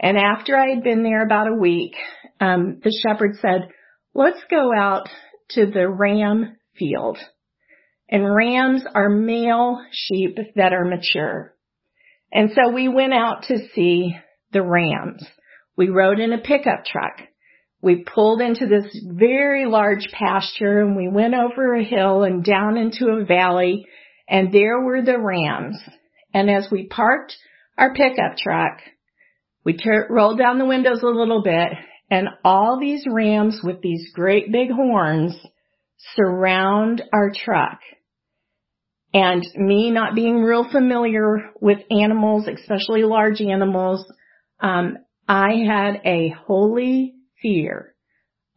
And 0.00 0.18
after 0.18 0.56
I 0.56 0.70
had 0.70 0.82
been 0.82 1.04
there 1.04 1.24
about 1.24 1.48
a 1.48 1.54
week, 1.54 1.94
um, 2.40 2.80
the 2.82 2.96
shepherd 3.06 3.36
said, 3.40 3.68
let's 4.14 4.42
go 4.50 4.72
out 4.74 5.08
to 5.50 5.66
the 5.66 5.88
ram 5.88 6.56
field. 6.76 7.18
And 8.08 8.34
rams 8.34 8.82
are 8.94 9.08
male 9.08 9.80
sheep 9.90 10.36
that 10.56 10.72
are 10.72 10.84
mature. 10.84 11.54
And 12.32 12.50
so 12.54 12.70
we 12.70 12.88
went 12.88 13.14
out 13.14 13.44
to 13.48 13.68
see 13.74 14.16
the 14.52 14.62
rams. 14.62 15.24
We 15.76 15.88
rode 15.88 16.20
in 16.20 16.32
a 16.32 16.38
pickup 16.38 16.84
truck. 16.84 17.20
We 17.80 18.04
pulled 18.04 18.40
into 18.40 18.66
this 18.66 18.86
very 19.04 19.66
large 19.66 20.08
pasture 20.12 20.80
and 20.80 20.96
we 20.96 21.08
went 21.08 21.34
over 21.34 21.74
a 21.74 21.84
hill 21.84 22.22
and 22.22 22.44
down 22.44 22.76
into 22.76 23.08
a 23.08 23.24
valley 23.24 23.86
and 24.28 24.52
there 24.52 24.80
were 24.80 25.02
the 25.02 25.18
rams. 25.18 25.78
And 26.32 26.50
as 26.50 26.68
we 26.70 26.86
parked 26.86 27.36
our 27.76 27.92
pickup 27.92 28.36
truck, 28.38 28.78
we 29.64 29.76
ter- 29.76 30.06
rolled 30.08 30.38
down 30.38 30.58
the 30.58 30.64
windows 30.64 31.02
a 31.02 31.06
little 31.06 31.42
bit 31.42 31.72
and 32.10 32.28
all 32.44 32.78
these 32.80 33.04
rams 33.10 33.60
with 33.62 33.80
these 33.82 34.10
great 34.14 34.52
big 34.52 34.70
horns 34.70 35.34
surround 36.14 37.02
our 37.12 37.30
truck. 37.34 37.80
And 39.14 39.46
me 39.56 39.90
not 39.90 40.14
being 40.14 40.42
real 40.42 40.66
familiar 40.70 41.50
with 41.60 41.78
animals, 41.90 42.48
especially 42.48 43.02
large 43.02 43.42
animals, 43.42 44.04
um, 44.60 44.98
I 45.28 45.64
had 45.66 46.00
a 46.06 46.34
holy 46.46 47.14
fear 47.42 47.94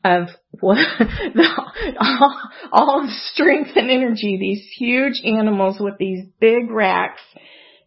of 0.06 0.28
what 0.60 0.75
the, 1.00 1.96
all, 2.00 2.42
all 2.72 3.02
the 3.02 3.14
strength 3.34 3.72
and 3.75 3.90
energy, 3.90 4.38
these 4.40 4.66
huge 4.78 5.22
animals 5.25 5.78
with 5.80 5.96
these 5.98 6.25
big 6.40 6.70
racks. 6.70 7.22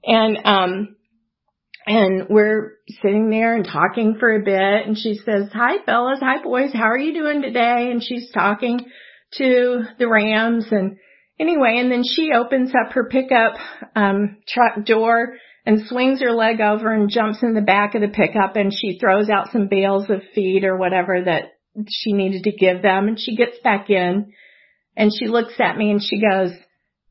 And, 0.04 0.38
um, 0.44 0.96
and 1.86 2.28
we're 2.28 2.72
sitting 3.02 3.30
there 3.30 3.54
and 3.54 3.64
talking 3.64 4.16
for 4.20 4.34
a 4.34 4.44
bit 4.44 4.86
and 4.86 4.96
she 4.98 5.14
says, 5.24 5.48
hi 5.52 5.76
fellas, 5.86 6.18
hi 6.20 6.42
boys, 6.42 6.72
how 6.72 6.90
are 6.90 6.98
you 6.98 7.14
doing 7.14 7.40
today? 7.40 7.90
And 7.90 8.02
she's 8.02 8.30
talking 8.32 8.80
to 9.34 9.82
the 9.98 10.08
Rams 10.08 10.66
and 10.70 10.96
anyway, 11.38 11.76
and 11.78 11.90
then 11.90 12.02
she 12.04 12.30
opens 12.34 12.70
up 12.70 12.92
her 12.92 13.08
pickup, 13.08 13.54
um, 13.94 14.38
truck 14.46 14.84
door 14.84 15.34
and 15.66 15.86
swings 15.86 16.20
her 16.20 16.32
leg 16.32 16.60
over 16.60 16.92
and 16.92 17.10
jumps 17.10 17.42
in 17.42 17.54
the 17.54 17.60
back 17.60 17.94
of 17.94 18.00
the 18.00 18.08
pickup 18.08 18.56
and 18.56 18.72
she 18.72 18.98
throws 18.98 19.28
out 19.28 19.52
some 19.52 19.68
bales 19.68 20.08
of 20.08 20.22
feed 20.34 20.64
or 20.64 20.76
whatever 20.76 21.22
that 21.24 21.52
she 21.88 22.12
needed 22.12 22.44
to 22.44 22.52
give 22.52 22.82
them 22.82 23.08
and 23.08 23.20
she 23.20 23.36
gets 23.36 23.58
back 23.62 23.90
in 23.90 24.32
and 24.96 25.12
she 25.16 25.28
looks 25.28 25.54
at 25.60 25.76
me 25.76 25.90
and 25.90 26.02
she 26.02 26.20
goes, 26.20 26.50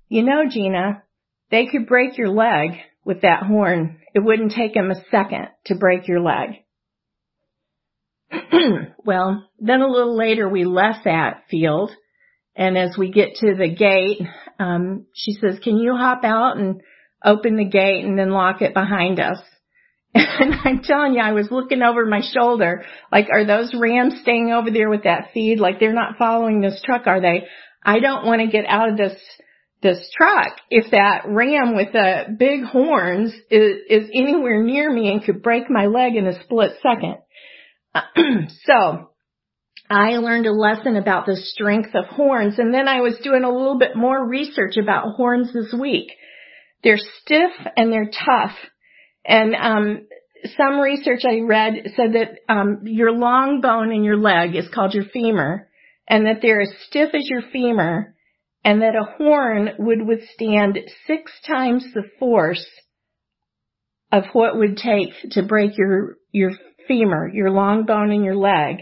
you 0.09 0.23
know, 0.23 0.43
Gina, 0.49 1.03
they 1.51 1.67
could 1.67 1.87
break 1.87 2.17
your 2.17 2.29
leg 2.29 2.71
with 3.05 3.21
that 3.21 3.43
horn. 3.43 3.99
It 4.13 4.19
wouldn't 4.19 4.53
take 4.53 4.73
them 4.73 4.91
a 4.91 5.05
second 5.11 5.47
to 5.65 5.75
break 5.75 6.07
your 6.07 6.21
leg. 6.21 6.49
well, 9.05 9.47
then 9.59 9.81
a 9.81 9.87
little 9.87 10.17
later 10.17 10.49
we 10.49 10.65
left 10.65 11.05
that 11.05 11.43
field 11.49 11.91
and 12.57 12.77
as 12.77 12.97
we 12.97 13.11
get 13.11 13.35
to 13.35 13.55
the 13.55 13.69
gate, 13.69 14.21
um, 14.59 15.05
she 15.13 15.33
says, 15.33 15.59
can 15.63 15.77
you 15.77 15.95
hop 15.95 16.23
out 16.23 16.57
and 16.57 16.81
open 17.23 17.57
the 17.57 17.65
gate 17.65 18.05
and 18.05 18.17
then 18.17 18.29
lock 18.29 18.61
it 18.61 18.73
behind 18.73 19.19
us. 19.19 19.39
And 20.39 20.53
I'm 20.63 20.83
telling 20.83 21.13
you, 21.13 21.21
I 21.21 21.31
was 21.31 21.49
looking 21.49 21.81
over 21.81 22.05
my 22.05 22.21
shoulder, 22.21 22.85
like, 23.11 23.27
are 23.31 23.43
those 23.43 23.73
rams 23.73 24.19
staying 24.21 24.51
over 24.51 24.69
there 24.69 24.87
with 24.87 25.03
that 25.03 25.29
feed? 25.33 25.59
Like, 25.59 25.79
they're 25.79 25.93
not 25.93 26.17
following 26.19 26.61
this 26.61 26.79
truck, 26.85 27.07
are 27.07 27.19
they? 27.19 27.47
I 27.83 27.99
don't 27.99 28.25
want 28.25 28.41
to 28.41 28.47
get 28.47 28.65
out 28.67 28.89
of 28.89 28.97
this, 28.97 29.19
this 29.81 30.07
truck 30.15 30.59
if 30.69 30.91
that 30.91 31.23
ram 31.27 31.75
with 31.75 31.91
the 31.91 32.35
big 32.37 32.63
horns 32.63 33.33
is, 33.49 33.77
is 33.89 34.09
anywhere 34.13 34.63
near 34.63 34.91
me 34.91 35.11
and 35.11 35.23
could 35.23 35.41
break 35.41 35.71
my 35.71 35.87
leg 35.87 36.15
in 36.15 36.27
a 36.27 36.43
split 36.43 36.73
second. 36.83 37.17
so, 38.63 39.09
I 39.89 40.17
learned 40.17 40.45
a 40.45 40.51
lesson 40.51 40.97
about 40.97 41.25
the 41.25 41.37
strength 41.37 41.95
of 41.95 42.05
horns 42.05 42.59
and 42.59 42.73
then 42.73 42.87
I 42.87 43.01
was 43.01 43.17
doing 43.23 43.43
a 43.43 43.51
little 43.51 43.77
bit 43.77 43.95
more 43.95 44.27
research 44.27 44.75
about 44.75 45.15
horns 45.15 45.53
this 45.53 45.73
week. 45.79 46.11
They're 46.83 46.97
stiff 46.97 47.51
and 47.75 47.91
they're 47.91 48.09
tough. 48.09 48.55
And 49.25 49.55
um, 49.55 50.07
some 50.57 50.79
research 50.79 51.21
I 51.25 51.39
read 51.39 51.73
said 51.95 52.13
that 52.13 52.53
um, 52.53 52.81
your 52.83 53.11
long 53.11 53.61
bone 53.61 53.91
in 53.91 54.03
your 54.03 54.17
leg 54.17 54.55
is 54.55 54.69
called 54.73 54.93
your 54.93 55.05
femur, 55.05 55.67
and 56.07 56.25
that 56.25 56.41
they're 56.41 56.61
as 56.61 56.71
stiff 56.87 57.09
as 57.13 57.29
your 57.29 57.41
femur, 57.51 58.15
and 58.63 58.81
that 58.81 58.95
a 58.95 59.17
horn 59.17 59.71
would 59.79 60.05
withstand 60.05 60.79
six 61.05 61.31
times 61.45 61.85
the 61.93 62.03
force 62.19 62.65
of 64.11 64.23
what 64.33 64.57
would 64.57 64.77
take 64.77 65.09
to 65.31 65.43
break 65.43 65.77
your 65.77 66.17
your 66.31 66.51
femur, 66.87 67.29
your 67.33 67.51
long 67.51 67.85
bone 67.85 68.11
in 68.11 68.23
your 68.23 68.35
leg 68.35 68.77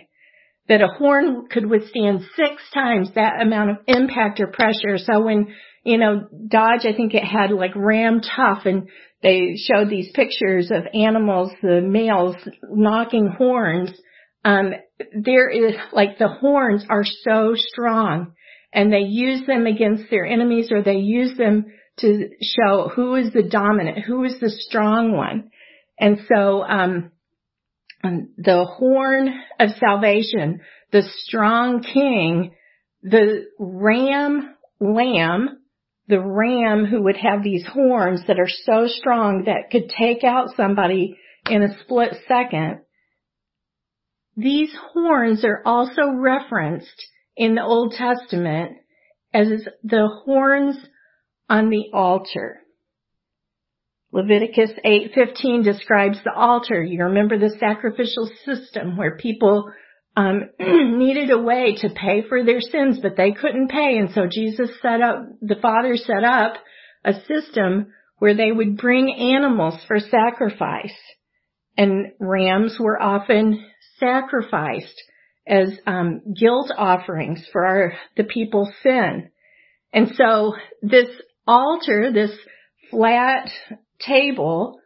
that 0.67 0.81
a 0.81 0.87
horn 0.87 1.47
could 1.49 1.65
withstand 1.65 2.21
six 2.35 2.61
times 2.73 3.09
that 3.15 3.41
amount 3.41 3.71
of 3.71 3.77
impact 3.87 4.39
or 4.39 4.47
pressure. 4.47 4.97
So 4.97 5.21
when, 5.21 5.53
you 5.83 5.97
know, 5.97 6.27
Dodge, 6.47 6.85
I 6.85 6.93
think 6.95 7.13
it 7.13 7.23
had 7.23 7.51
like 7.51 7.75
ram 7.75 8.21
tough 8.21 8.65
and 8.65 8.89
they 9.21 9.55
showed 9.57 9.89
these 9.89 10.11
pictures 10.13 10.71
of 10.71 10.83
animals, 10.93 11.51
the 11.61 11.81
males 11.81 12.35
knocking 12.63 13.27
horns. 13.27 13.91
Um, 14.43 14.73
there 15.13 15.49
is 15.49 15.75
like 15.91 16.17
the 16.17 16.27
horns 16.27 16.85
are 16.89 17.05
so 17.05 17.53
strong 17.55 18.33
and 18.73 18.91
they 18.91 18.99
use 18.99 19.45
them 19.47 19.65
against 19.65 20.09
their 20.09 20.25
enemies 20.25 20.71
or 20.71 20.81
they 20.81 20.97
use 20.97 21.37
them 21.37 21.65
to 21.97 22.29
show 22.41 22.91
who 22.93 23.15
is 23.15 23.31
the 23.33 23.43
dominant, 23.43 23.99
who 23.99 24.23
is 24.23 24.39
the 24.39 24.49
strong 24.49 25.15
one. 25.15 25.49
And 25.99 26.19
so, 26.27 26.63
um, 26.63 27.11
the 28.37 28.65
horn 28.65 29.29
of 29.59 29.69
salvation, 29.79 30.61
the 30.91 31.03
strong 31.23 31.81
king, 31.81 32.53
the 33.01 33.45
ram 33.59 34.55
lamb, 34.79 35.59
the 36.07 36.19
ram 36.19 36.85
who 36.85 37.03
would 37.03 37.17
have 37.17 37.43
these 37.43 37.65
horns 37.65 38.21
that 38.27 38.39
are 38.39 38.47
so 38.47 38.87
strong 38.87 39.45
that 39.45 39.71
could 39.71 39.91
take 39.97 40.23
out 40.23 40.55
somebody 40.55 41.17
in 41.49 41.63
a 41.63 41.79
split 41.79 42.15
second. 42.27 42.81
These 44.37 44.75
horns 44.93 45.45
are 45.45 45.61
also 45.65 46.11
referenced 46.13 47.05
in 47.37 47.55
the 47.55 47.63
Old 47.63 47.93
Testament 47.93 48.73
as 49.33 49.47
the 49.83 50.07
horns 50.25 50.77
on 51.49 51.69
the 51.69 51.89
altar. 51.93 52.61
Leviticus 54.15 54.71
8:15 54.85 55.61
describes 55.65 56.17
the 56.23 56.33
altar. 56.33 56.81
You 56.81 57.03
remember 57.03 57.37
the 57.37 57.57
sacrificial 57.59 58.29
system 58.45 58.95
where 58.95 59.17
people 59.17 59.69
um, 60.15 60.51
needed 60.59 61.31
a 61.31 61.37
way 61.37 61.75
to 61.81 61.89
pay 61.89 62.21
for 62.21 62.41
their 62.41 62.61
sins, 62.61 62.97
but 63.01 63.17
they 63.17 63.33
couldn't 63.33 63.67
pay, 63.69 63.97
and 63.97 64.11
so 64.11 64.21
Jesus 64.31 64.69
set 64.81 65.01
up, 65.01 65.17
the 65.41 65.57
Father 65.61 65.97
set 65.97 66.23
up 66.23 66.53
a 67.03 67.15
system 67.25 67.87
where 68.19 68.33
they 68.33 68.53
would 68.53 68.77
bring 68.77 69.13
animals 69.13 69.77
for 69.85 69.99
sacrifice, 69.99 70.95
and 71.75 72.13
rams 72.17 72.77
were 72.79 73.01
often 73.01 73.65
sacrificed 73.99 75.03
as 75.45 75.77
um, 75.85 76.21
guilt 76.39 76.71
offerings 76.77 77.45
for 77.51 77.65
our, 77.65 77.93
the 78.15 78.23
people's 78.23 78.71
sin. 78.81 79.29
And 79.91 80.13
so 80.15 80.53
this 80.81 81.09
altar, 81.45 82.13
this 82.13 82.31
flat 82.89 83.49
table, 83.99 84.79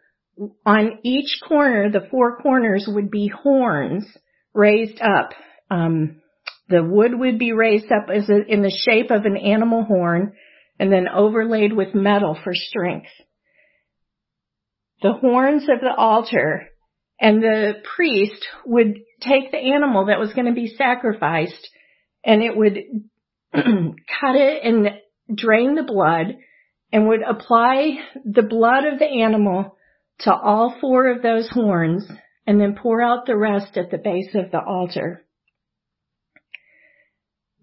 on 0.66 1.00
each 1.04 1.40
corner, 1.48 1.92
the 1.92 2.08
four 2.10 2.38
corners 2.38 2.86
would 2.88 3.12
be 3.12 3.28
horns 3.28 4.06
raised 4.54 5.02
up. 5.02 5.32
Um, 5.70 6.22
the 6.70 6.84
wood 6.84 7.12
would 7.14 7.40
be 7.40 7.52
raised 7.52 7.92
up 7.92 8.10
as 8.14 8.30
a, 8.30 8.46
in 8.46 8.62
the 8.62 8.72
shape 8.86 9.12
of 9.12 9.26
an 9.26 9.38
animal 9.38 9.84
horn 9.84 10.34
and 10.80 10.92
then 10.92 11.08
overlaid 11.08 11.74
with 11.74 11.94
metal 11.94 12.38
for 12.44 12.54
strength. 12.54 13.10
The 15.02 15.14
horns 15.14 15.64
of 15.64 15.82
the 15.82 15.94
altar 15.96 16.68
and 17.20 17.42
the 17.42 17.74
priest 17.96 18.48
would 18.66 19.00
take 19.22 19.52
the 19.52 19.58
animal 19.58 20.06
that 20.06 20.20
was 20.20 20.34
going 20.34 20.48
to 20.48 20.54
be 20.54 20.76
sacrificed 20.78 21.70
and 22.24 22.42
it 22.42 22.56
would 22.56 22.78
cut 23.54 24.36
it 24.36 24.64
and 24.64 24.90
drain 25.34 25.76
the 25.76 25.84
blood 25.84 26.38
and 26.92 27.08
would 27.08 27.22
apply 27.22 27.98
the 28.26 28.42
blood 28.42 28.86
of 28.86 29.00
the 29.00 29.22
animal 29.22 29.76
to 30.20 30.34
all 30.34 30.76
four 30.82 31.10
of 31.10 31.22
those 31.22 31.50
horns 31.50 32.08
and 32.46 32.60
then 32.60 32.76
pour 32.82 33.02
out 33.02 33.26
the 33.26 33.38
rest 33.38 33.78
at 33.78 33.92
the 33.92 33.98
base 33.98 34.34
of 34.34 34.52
the 34.52 34.60
altar. 34.60 35.24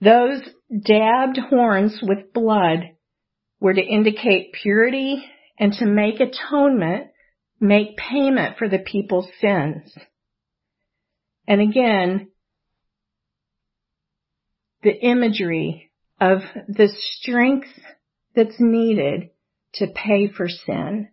Those 0.00 0.42
dabbed 0.84 1.38
horns 1.38 1.98
with 2.02 2.32
blood 2.32 2.90
were 3.60 3.74
to 3.74 3.82
indicate 3.82 4.52
purity 4.52 5.24
and 5.58 5.72
to 5.74 5.86
make 5.86 6.20
atonement, 6.20 7.08
make 7.58 7.96
payment 7.96 8.58
for 8.58 8.68
the 8.68 8.78
people's 8.78 9.28
sins. 9.40 9.92
And 11.48 11.60
again, 11.60 12.28
the 14.82 14.94
imagery 14.94 15.90
of 16.20 16.40
the 16.68 16.88
strength 17.10 17.68
that's 18.37 18.61
needed 18.61 19.31
to 19.75 19.87
pay 19.88 20.29
for 20.29 20.49
sin. 20.49 21.09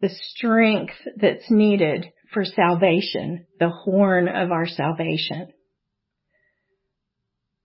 The 0.00 0.08
strength 0.08 0.94
that's 1.16 1.48
needed 1.50 2.06
for 2.32 2.44
salvation, 2.44 3.46
the 3.60 3.68
horn 3.68 4.26
of 4.26 4.50
our 4.50 4.66
salvation. 4.66 5.52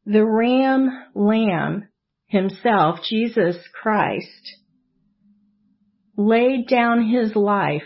The 0.06 0.26
ram 0.26 0.90
lamb 1.16 1.88
himself, 2.28 3.00
Jesus 3.10 3.56
Christ, 3.82 4.58
laid 6.16 6.68
down 6.68 7.10
his 7.10 7.36
life 7.36 7.82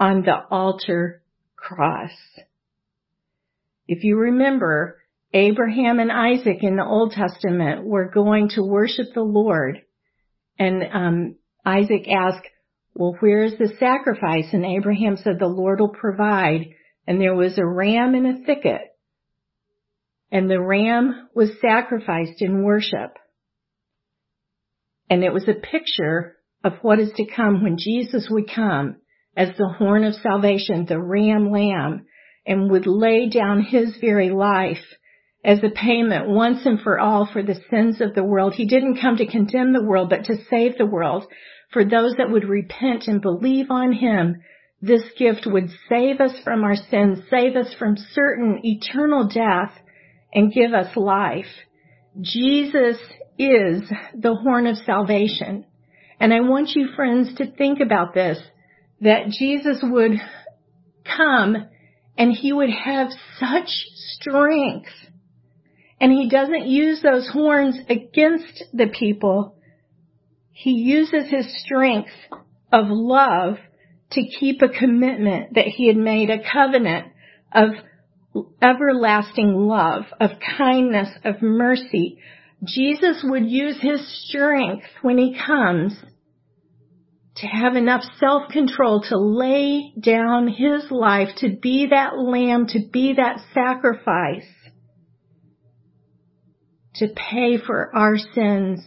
on 0.00 0.22
the 0.22 0.36
altar 0.50 1.22
cross. 1.56 2.12
If 3.86 4.04
you 4.04 4.16
remember, 4.16 4.98
Abraham 5.32 5.98
and 5.98 6.10
Isaac 6.10 6.58
in 6.62 6.76
the 6.76 6.84
Old 6.84 7.12
Testament 7.12 7.84
were 7.84 8.10
going 8.10 8.50
to 8.50 8.62
worship 8.62 9.08
the 9.14 9.22
Lord. 9.22 9.82
And 10.58 10.82
um, 10.92 11.36
Isaac 11.64 12.08
asked, 12.08 12.46
well, 12.94 13.14
where's 13.20 13.52
the 13.58 13.72
sacrifice? 13.78 14.46
And 14.52 14.64
Abraham 14.64 15.16
said, 15.16 15.38
the 15.38 15.46
Lord 15.46 15.80
will 15.80 15.90
provide. 15.90 16.70
And 17.06 17.20
there 17.20 17.34
was 17.34 17.58
a 17.58 17.66
ram 17.66 18.14
in 18.14 18.26
a 18.26 18.44
thicket. 18.44 18.80
And 20.32 20.50
the 20.50 20.60
ram 20.60 21.28
was 21.34 21.50
sacrificed 21.60 22.40
in 22.40 22.64
worship. 22.64 23.16
And 25.10 25.22
it 25.24 25.32
was 25.32 25.48
a 25.48 25.54
picture 25.54 26.36
of 26.64 26.74
what 26.82 26.98
is 26.98 27.12
to 27.16 27.24
come 27.24 27.62
when 27.62 27.78
Jesus 27.78 28.28
would 28.30 28.50
come 28.52 28.96
as 29.36 29.50
the 29.56 29.72
horn 29.78 30.04
of 30.04 30.14
salvation, 30.14 30.86
the 30.86 31.00
ram 31.00 31.50
lamb, 31.50 32.06
and 32.46 32.70
would 32.70 32.86
lay 32.86 33.28
down 33.28 33.62
his 33.62 33.96
very 34.00 34.30
life 34.30 34.84
as 35.44 35.62
a 35.62 35.70
payment 35.70 36.28
once 36.28 36.64
and 36.64 36.80
for 36.80 36.98
all 36.98 37.28
for 37.32 37.42
the 37.42 37.60
sins 37.70 38.00
of 38.00 38.14
the 38.14 38.24
world. 38.24 38.54
He 38.54 38.66
didn't 38.66 39.00
come 39.00 39.16
to 39.16 39.26
condemn 39.26 39.72
the 39.72 39.84
world, 39.84 40.10
but 40.10 40.24
to 40.24 40.44
save 40.50 40.76
the 40.76 40.86
world. 40.86 41.26
For 41.72 41.84
those 41.84 42.14
that 42.18 42.30
would 42.30 42.48
repent 42.48 43.06
and 43.06 43.20
believe 43.20 43.70
on 43.70 43.92
Him, 43.92 44.42
this 44.80 45.02
gift 45.18 45.46
would 45.46 45.70
save 45.88 46.20
us 46.20 46.32
from 46.44 46.64
our 46.64 46.76
sins, 46.76 47.18
save 47.30 47.56
us 47.56 47.74
from 47.78 47.96
certain 47.96 48.60
eternal 48.64 49.28
death, 49.28 49.72
and 50.32 50.52
give 50.52 50.72
us 50.72 50.96
life. 50.96 51.46
Jesus 52.20 52.96
is 53.38 53.82
the 54.14 54.34
horn 54.34 54.66
of 54.66 54.76
salvation. 54.78 55.64
And 56.20 56.34
I 56.34 56.40
want 56.40 56.70
you 56.74 56.88
friends 56.96 57.34
to 57.36 57.50
think 57.50 57.80
about 57.80 58.12
this, 58.12 58.38
that 59.00 59.28
Jesus 59.28 59.78
would 59.82 60.12
come 61.04 61.56
and 62.16 62.32
he 62.32 62.52
would 62.52 62.70
have 62.70 63.08
such 63.38 63.68
strength 63.94 64.88
and 66.00 66.12
he 66.12 66.28
doesn't 66.28 66.66
use 66.66 67.02
those 67.02 67.28
horns 67.28 67.78
against 67.88 68.64
the 68.72 68.86
people. 68.86 69.56
He 70.52 70.72
uses 70.72 71.28
his 71.28 71.46
strength 71.64 72.10
of 72.72 72.86
love 72.88 73.56
to 74.12 74.22
keep 74.38 74.62
a 74.62 74.68
commitment 74.68 75.54
that 75.54 75.66
he 75.66 75.88
had 75.88 75.96
made, 75.96 76.30
a 76.30 76.42
covenant 76.52 77.08
of 77.52 77.70
everlasting 78.62 79.54
love, 79.54 80.04
of 80.20 80.30
kindness, 80.56 81.08
of 81.24 81.42
mercy. 81.42 82.18
Jesus 82.64 83.24
would 83.24 83.46
use 83.46 83.80
his 83.80 84.00
strength 84.28 84.86
when 85.02 85.18
he 85.18 85.38
comes 85.46 85.94
to 87.36 87.46
have 87.46 87.76
enough 87.76 88.02
self-control 88.18 89.02
to 89.08 89.16
lay 89.16 89.92
down 90.00 90.48
his 90.48 90.90
life, 90.90 91.28
to 91.36 91.56
be 91.62 91.86
that 91.90 92.18
lamb, 92.18 92.66
to 92.66 92.80
be 92.92 93.14
that 93.14 93.38
sacrifice, 93.54 94.44
to 96.98 97.08
pay 97.08 97.58
for 97.58 97.94
our 97.96 98.16
sins. 98.18 98.80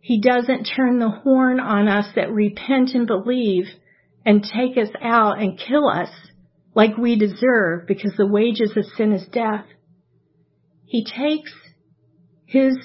He 0.00 0.20
doesn't 0.20 0.64
turn 0.64 0.98
the 0.98 1.10
horn 1.10 1.60
on 1.60 1.88
us 1.88 2.06
that 2.16 2.32
repent 2.32 2.90
and 2.94 3.06
believe 3.06 3.66
and 4.24 4.42
take 4.42 4.76
us 4.76 4.90
out 5.00 5.40
and 5.40 5.58
kill 5.58 5.88
us 5.88 6.10
like 6.74 6.96
we 6.96 7.16
deserve 7.16 7.86
because 7.86 8.12
the 8.16 8.26
wages 8.26 8.72
of 8.76 8.84
sin 8.96 9.12
is 9.12 9.26
death. 9.32 9.64
He 10.86 11.04
takes 11.04 11.52
his 12.46 12.76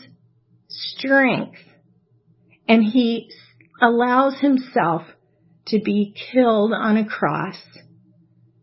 strength 0.70 1.60
and 2.68 2.84
he 2.84 3.30
allows 3.82 4.40
himself 4.40 5.04
to 5.68 5.80
be 5.84 6.14
killed 6.32 6.74
on 6.74 6.98
a 6.98 7.06
cross, 7.06 7.58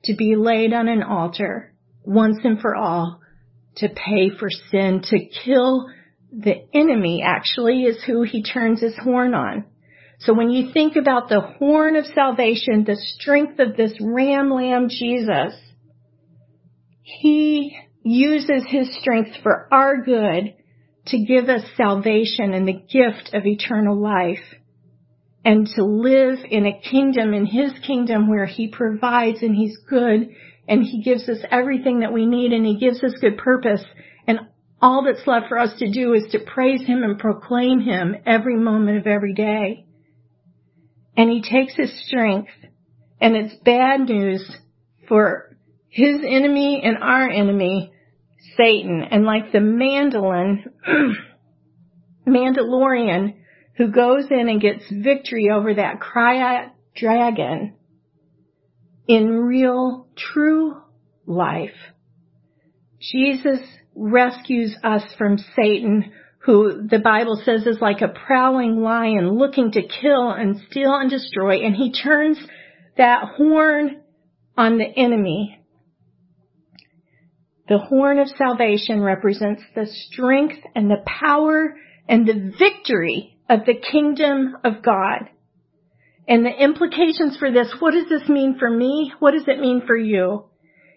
to 0.05 0.15
be 0.15 0.37
laid 0.37 0.73
on 0.73 0.89
an 0.89 1.03
altar 1.03 1.75
once 2.05 2.39
and 2.45 2.61
for 2.61 2.75
all, 2.75 3.21
to 3.77 3.89
pay 3.89 4.31
for 4.31 4.49
sin, 4.71 5.03
to 5.11 5.19
kill 5.45 5.89
the 6.33 6.65
enemy 6.75 7.23
actually 7.25 7.85
is 7.85 8.03
who 8.05 8.23
he 8.23 8.43
turns 8.43 8.81
his 8.81 8.97
horn 8.97 9.35
on. 9.35 9.65
So 10.21 10.33
when 10.33 10.51
you 10.51 10.73
think 10.73 10.97
about 10.97 11.29
the 11.29 11.41
horn 11.41 11.97
of 11.97 12.07
salvation, 12.07 12.85
the 12.85 12.97
strength 12.97 13.59
of 13.59 13.77
this 13.77 13.93
ram 14.01 14.51
lamb 14.51 14.89
Jesus, 14.89 15.55
he 17.03 17.77
uses 18.03 18.65
his 18.67 18.97
strength 19.01 19.31
for 19.43 19.69
our 19.73 20.03
good 20.03 20.55
to 21.07 21.25
give 21.25 21.49
us 21.49 21.63
salvation 21.77 22.55
and 22.55 22.67
the 22.67 22.73
gift 22.73 23.31
of 23.35 23.45
eternal 23.45 23.97
life 23.97 24.43
and 25.45 25.67
to 25.77 25.85
live 25.85 26.39
in 26.51 26.67
a 26.67 26.81
kingdom, 26.81 27.35
in 27.35 27.45
his 27.45 27.73
kingdom 27.87 28.29
where 28.29 28.47
he 28.47 28.69
provides 28.69 29.43
and 29.43 29.55
he's 29.55 29.77
good 29.89 30.31
and 30.69 30.83
he 30.83 31.03
gives 31.03 31.29
us 31.29 31.39
everything 31.51 32.01
that 32.01 32.13
we 32.13 32.27
need 32.27 32.53
and 32.53 32.65
he 32.65 32.79
gives 32.79 33.03
us 33.03 33.15
good 33.21 33.37
purpose. 33.37 33.85
And 34.27 34.41
all 34.81 35.05
that's 35.05 35.27
left 35.27 35.49
for 35.49 35.59
us 35.59 35.79
to 35.79 35.91
do 35.91 36.15
is 36.15 36.25
to 36.33 36.39
praise 36.39 36.87
him 36.87 37.03
and 37.03 37.19
proclaim 37.19 37.81
him 37.81 38.17
every 38.27 38.57
moment 38.57 38.99
of 38.99 39.07
every 39.07 39.35
day. 39.35 39.87
And 41.17 41.31
he 41.31 41.43
takes 41.43 41.75
his 41.75 41.93
strength 42.07 42.51
and 43.21 43.37
it's 43.37 43.55
bad 43.65 44.01
news 44.01 44.59
for 45.09 45.57
his 45.89 46.21
enemy 46.27 46.81
and 46.83 46.99
our 46.99 47.29
enemy, 47.29 47.93
Satan. 48.57 49.05
And 49.11 49.25
like 49.25 49.53
the 49.53 49.61
mandolin, 49.61 50.65
Mandalorian, 52.27 53.35
who 53.77 53.91
goes 53.91 54.25
in 54.31 54.49
and 54.49 54.61
gets 54.61 54.85
victory 54.91 55.51
over 55.51 55.75
that 55.75 56.01
Krayt 56.01 56.71
dragon 56.97 57.75
in 59.07 59.31
real, 59.31 60.07
true 60.17 60.77
life. 61.27 61.75
Jesus 63.01 63.61
rescues 63.95 64.77
us 64.83 65.03
from 65.19 65.39
Satan, 65.55 66.13
who 66.39 66.87
the 66.89 66.99
Bible 66.99 67.41
says 67.45 67.67
is 67.67 67.79
like 67.81 68.01
a 68.01 68.09
prowling 68.27 68.81
lion 68.81 69.39
looking 69.39 69.73
to 69.73 69.83
kill 69.83 70.31
and 70.31 70.61
steal 70.71 70.95
and 70.95 71.11
destroy, 71.11 71.65
and 71.65 71.75
he 71.75 71.93
turns 71.93 72.39
that 72.97 73.25
horn 73.37 74.03
on 74.57 74.79
the 74.79 74.87
enemy. 74.87 75.59
The 77.69 77.79
horn 77.79 78.19
of 78.19 78.29
salvation 78.29 79.01
represents 79.01 79.63
the 79.75 79.87
strength 79.87 80.59
and 80.75 80.91
the 80.91 81.03
power 81.07 81.77
and 82.09 82.27
the 82.27 82.53
victory 82.59 83.39
of 83.49 83.61
the 83.65 83.75
kingdom 83.75 84.57
of 84.65 84.83
God. 84.83 85.31
And 86.27 86.45
the 86.45 86.51
implications 86.51 87.37
for 87.37 87.51
this, 87.53 87.73
what 87.81 87.93
does 87.93 88.09
this 88.09 88.29
mean 88.29 88.59
for 88.59 88.71
me? 88.71 89.13
What 89.19 89.33
does 89.33 89.47
it 89.47 89.61
mean 89.61 89.83
for 89.87 89.97
you? 89.97 90.45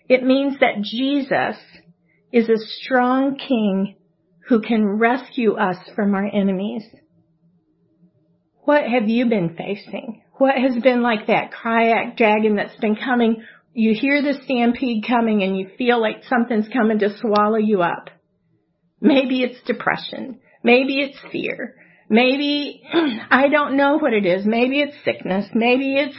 It 0.07 0.23
means 0.23 0.59
that 0.59 0.81
Jesus 0.81 1.57
is 2.31 2.47
a 2.49 2.65
strong 2.83 3.37
king 3.37 3.97
who 4.47 4.61
can 4.61 4.85
rescue 4.85 5.55
us 5.55 5.77
from 5.95 6.13
our 6.13 6.25
enemies. 6.25 6.83
What 8.61 8.83
have 8.83 9.09
you 9.09 9.27
been 9.27 9.55
facing? 9.57 10.23
What 10.37 10.55
has 10.55 10.81
been 10.81 11.01
like 11.01 11.27
that 11.27 11.51
Krayt 11.51 12.15
dragon 12.15 12.55
that's 12.55 12.79
been 12.79 12.95
coming? 12.95 13.43
You 13.73 13.93
hear 13.93 14.21
the 14.21 14.39
stampede 14.43 15.05
coming 15.07 15.43
and 15.43 15.57
you 15.57 15.69
feel 15.77 16.01
like 16.01 16.23
something's 16.29 16.67
coming 16.71 16.99
to 16.99 17.17
swallow 17.19 17.57
you 17.57 17.81
up. 17.81 18.09
Maybe 19.01 19.43
it's 19.43 19.61
depression. 19.65 20.39
Maybe 20.63 20.99
it's 21.01 21.17
fear. 21.31 21.75
Maybe, 22.09 22.83
I 23.31 23.49
don't 23.49 23.75
know 23.77 23.97
what 23.97 24.13
it 24.13 24.25
is. 24.25 24.45
Maybe 24.45 24.81
it's 24.81 24.95
sickness. 25.03 25.47
Maybe 25.53 25.95
it's, 25.95 26.17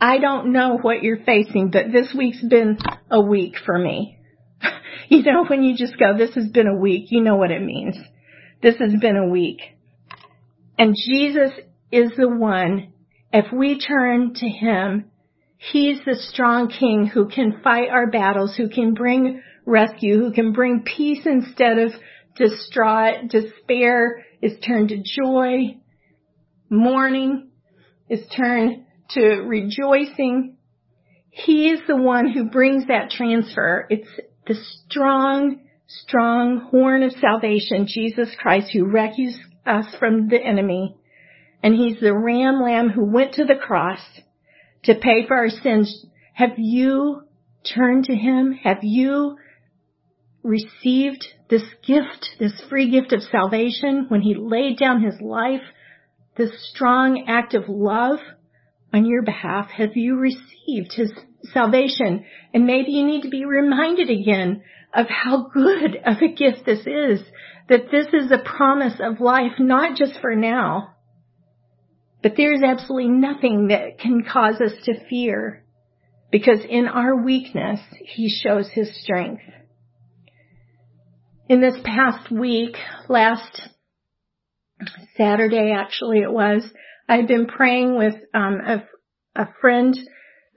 I 0.00 0.18
don't 0.18 0.52
know 0.52 0.78
what 0.80 1.02
you're 1.02 1.24
facing, 1.24 1.70
but 1.70 1.92
this 1.92 2.14
week's 2.16 2.44
been 2.44 2.78
a 3.10 3.20
week 3.20 3.54
for 3.64 3.78
me. 3.78 4.18
you 5.08 5.22
know, 5.22 5.44
when 5.46 5.62
you 5.62 5.76
just 5.76 5.98
go, 5.98 6.16
this 6.16 6.34
has 6.34 6.48
been 6.48 6.66
a 6.66 6.76
week, 6.76 7.06
you 7.08 7.22
know 7.22 7.36
what 7.36 7.50
it 7.50 7.62
means. 7.62 7.96
This 8.62 8.76
has 8.76 8.92
been 9.00 9.16
a 9.16 9.28
week. 9.28 9.60
And 10.78 10.94
Jesus 10.94 11.52
is 11.90 12.10
the 12.16 12.28
one, 12.28 12.92
if 13.32 13.46
we 13.52 13.78
turn 13.78 14.34
to 14.34 14.48
Him, 14.48 15.10
He's 15.58 15.98
the 16.04 16.16
strong 16.16 16.68
King 16.68 17.06
who 17.06 17.28
can 17.28 17.60
fight 17.64 17.88
our 17.88 18.10
battles, 18.10 18.54
who 18.56 18.68
can 18.68 18.92
bring 18.92 19.42
rescue, 19.64 20.18
who 20.18 20.32
can 20.32 20.52
bring 20.52 20.84
peace 20.84 21.24
instead 21.24 21.78
of 21.78 21.92
distraught, 22.36 23.28
despair, 23.28 24.25
is 24.42 24.58
turned 24.60 24.90
to 24.90 25.02
joy. 25.02 25.76
Mourning 26.68 27.50
is 28.08 28.20
turned 28.36 28.84
to 29.10 29.22
rejoicing. 29.42 30.56
He 31.30 31.70
is 31.70 31.80
the 31.86 31.96
one 31.96 32.30
who 32.30 32.50
brings 32.50 32.86
that 32.86 33.10
transfer. 33.10 33.86
It's 33.90 34.08
the 34.46 34.54
strong, 34.54 35.60
strong 35.86 36.68
horn 36.70 37.02
of 37.02 37.12
salvation, 37.12 37.86
Jesus 37.86 38.28
Christ, 38.38 38.70
who 38.72 38.90
rescues 38.90 39.38
us 39.64 39.86
from 39.98 40.28
the 40.28 40.40
enemy. 40.40 40.96
And 41.62 41.74
he's 41.74 42.00
the 42.00 42.14
ram 42.14 42.60
lamb 42.62 42.90
who 42.90 43.04
went 43.04 43.34
to 43.34 43.44
the 43.44 43.56
cross 43.56 44.00
to 44.84 44.94
pay 44.94 45.26
for 45.26 45.36
our 45.36 45.48
sins. 45.48 46.06
Have 46.34 46.58
you 46.58 47.22
turned 47.74 48.04
to 48.04 48.14
him? 48.14 48.52
Have 48.52 48.78
you 48.82 49.36
received 50.46 51.26
this 51.50 51.64
gift, 51.86 52.26
this 52.38 52.60
free 52.68 52.90
gift 52.90 53.12
of 53.12 53.22
salvation, 53.22 54.06
when 54.08 54.22
he 54.22 54.34
laid 54.34 54.78
down 54.78 55.02
his 55.02 55.20
life, 55.20 55.62
this 56.36 56.50
strong 56.70 57.24
act 57.28 57.54
of 57.54 57.64
love 57.68 58.18
on 58.92 59.04
your 59.04 59.22
behalf, 59.22 59.68
have 59.70 59.96
you 59.96 60.16
received 60.16 60.92
his 60.92 61.12
salvation? 61.52 62.24
And 62.54 62.66
maybe 62.66 62.92
you 62.92 63.06
need 63.06 63.22
to 63.22 63.28
be 63.28 63.44
reminded 63.44 64.10
again 64.10 64.62
of 64.94 65.06
how 65.08 65.48
good 65.52 65.96
of 66.04 66.16
a 66.22 66.32
gift 66.32 66.64
this 66.64 66.86
is, 66.86 67.20
that 67.68 67.90
this 67.90 68.06
is 68.12 68.30
a 68.30 68.38
promise 68.38 69.00
of 69.00 69.20
life, 69.20 69.52
not 69.58 69.96
just 69.96 70.20
for 70.20 70.34
now, 70.34 70.94
but 72.22 72.34
there's 72.36 72.62
absolutely 72.62 73.10
nothing 73.10 73.68
that 73.68 73.98
can 73.98 74.24
cause 74.24 74.60
us 74.60 74.72
to 74.84 75.08
fear 75.08 75.64
because 76.30 76.58
in 76.68 76.86
our 76.86 77.22
weakness, 77.22 77.80
he 78.04 78.28
shows 78.28 78.68
his 78.68 78.90
strength 79.02 79.42
in 81.48 81.60
this 81.60 81.76
past 81.84 82.30
week, 82.30 82.76
last 83.08 83.68
Saturday 85.16 85.72
actually 85.76 86.18
it 86.18 86.32
was, 86.32 86.62
I'd 87.08 87.28
been 87.28 87.46
praying 87.46 87.96
with 87.96 88.14
um, 88.34 88.58
a, 88.66 88.84
a 89.40 89.48
friend 89.60 89.96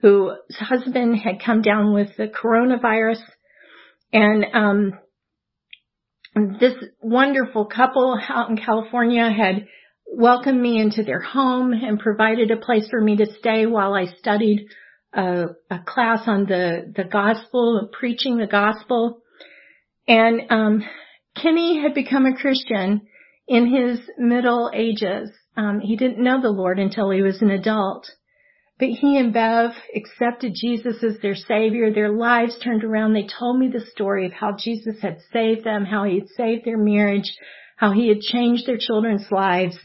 whose 0.02 0.32
husband 0.58 1.18
had 1.18 1.42
come 1.44 1.62
down 1.62 1.94
with 1.94 2.08
the 2.16 2.26
coronavirus 2.26 3.20
and 4.12 4.44
um, 4.52 4.98
this 6.58 6.74
wonderful 7.00 7.66
couple 7.66 8.18
out 8.28 8.50
in 8.50 8.56
California 8.56 9.30
had 9.30 9.66
welcomed 10.12 10.60
me 10.60 10.80
into 10.80 11.04
their 11.04 11.20
home 11.20 11.72
and 11.72 12.00
provided 12.00 12.50
a 12.50 12.56
place 12.56 12.88
for 12.90 13.00
me 13.00 13.16
to 13.16 13.26
stay 13.38 13.66
while 13.66 13.94
I 13.94 14.06
studied 14.18 14.66
a, 15.12 15.46
a 15.70 15.78
class 15.86 16.22
on 16.26 16.46
the, 16.46 16.92
the 16.96 17.04
gospel, 17.04 17.88
preaching 17.92 18.38
the 18.38 18.46
gospel. 18.46 19.19
And 20.08 20.42
um, 20.50 20.84
Kenny 21.40 21.80
had 21.80 21.94
become 21.94 22.26
a 22.26 22.36
Christian 22.36 23.02
in 23.46 23.66
his 23.66 24.00
middle 24.18 24.70
ages. 24.74 25.30
Um, 25.56 25.80
he 25.80 25.96
didn't 25.96 26.22
know 26.22 26.40
the 26.40 26.50
Lord 26.50 26.78
until 26.78 27.10
he 27.10 27.22
was 27.22 27.42
an 27.42 27.50
adult. 27.50 28.10
But 28.78 28.88
he 28.88 29.18
and 29.18 29.32
Bev 29.32 29.72
accepted 29.94 30.54
Jesus 30.54 31.04
as 31.04 31.18
their 31.20 31.34
savior. 31.34 31.92
Their 31.92 32.10
lives 32.10 32.58
turned 32.58 32.82
around. 32.82 33.12
They 33.12 33.26
told 33.26 33.58
me 33.58 33.68
the 33.68 33.84
story 33.92 34.24
of 34.24 34.32
how 34.32 34.56
Jesus 34.58 34.96
had 35.02 35.18
saved 35.32 35.64
them, 35.64 35.84
how 35.84 36.04
he 36.04 36.20
had 36.20 36.28
saved 36.28 36.64
their 36.64 36.78
marriage, 36.78 37.36
how 37.76 37.92
he 37.92 38.08
had 38.08 38.20
changed 38.20 38.66
their 38.66 38.78
children's 38.78 39.30
lives. 39.30 39.76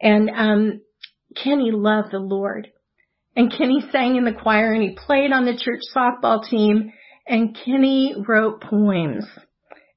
And 0.00 0.30
um, 0.30 0.80
Kenny 1.36 1.70
loved 1.70 2.12
the 2.12 2.18
Lord. 2.18 2.68
And 3.36 3.52
Kenny 3.52 3.84
sang 3.92 4.16
in 4.16 4.24
the 4.24 4.32
choir 4.32 4.72
and 4.72 4.82
he 4.82 4.96
played 4.96 5.32
on 5.32 5.44
the 5.44 5.56
church 5.56 5.80
softball 5.94 6.42
team 6.48 6.92
and 7.26 7.56
Kenny 7.64 8.14
wrote 8.26 8.62
poems. 8.62 9.24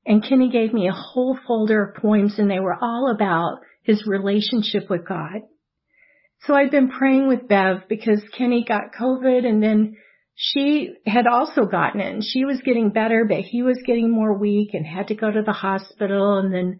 And 0.06 0.24
Kenny 0.28 0.50
gave 0.50 0.74
me 0.74 0.88
a 0.88 0.94
whole 0.94 1.38
folder 1.48 1.84
of 1.84 1.96
poems 1.96 2.38
and 2.38 2.50
they 2.50 2.60
were 2.60 2.78
all 2.80 3.12
about 3.14 3.60
his 3.84 4.06
relationship 4.06 4.90
with 4.90 5.08
God. 5.08 5.42
So 6.42 6.54
I'd 6.54 6.72
been 6.72 6.90
praying 6.90 7.28
with 7.28 7.48
Bev 7.48 7.84
because 7.88 8.22
Kenny 8.38 8.66
got 8.68 8.94
COVID 9.00 9.46
and 9.46 9.64
then 9.64 9.96
she 10.36 10.94
had 11.06 11.26
also 11.26 11.66
gotten 11.66 12.02
it 12.02 12.14
and 12.14 12.24
she 12.24 12.44
was 12.44 12.60
getting 12.66 12.90
better, 12.90 13.26
but 13.26 13.40
he 13.40 13.64
was 13.64 13.80
getting 13.86 14.12
more 14.12 14.38
weak 14.38 14.74
and 14.74 14.86
had 14.86 15.08
to 15.08 15.16
go 15.16 15.32
to 15.32 15.42
the 15.42 15.54
hospital 15.54 16.40
and 16.40 16.54
then 16.54 16.80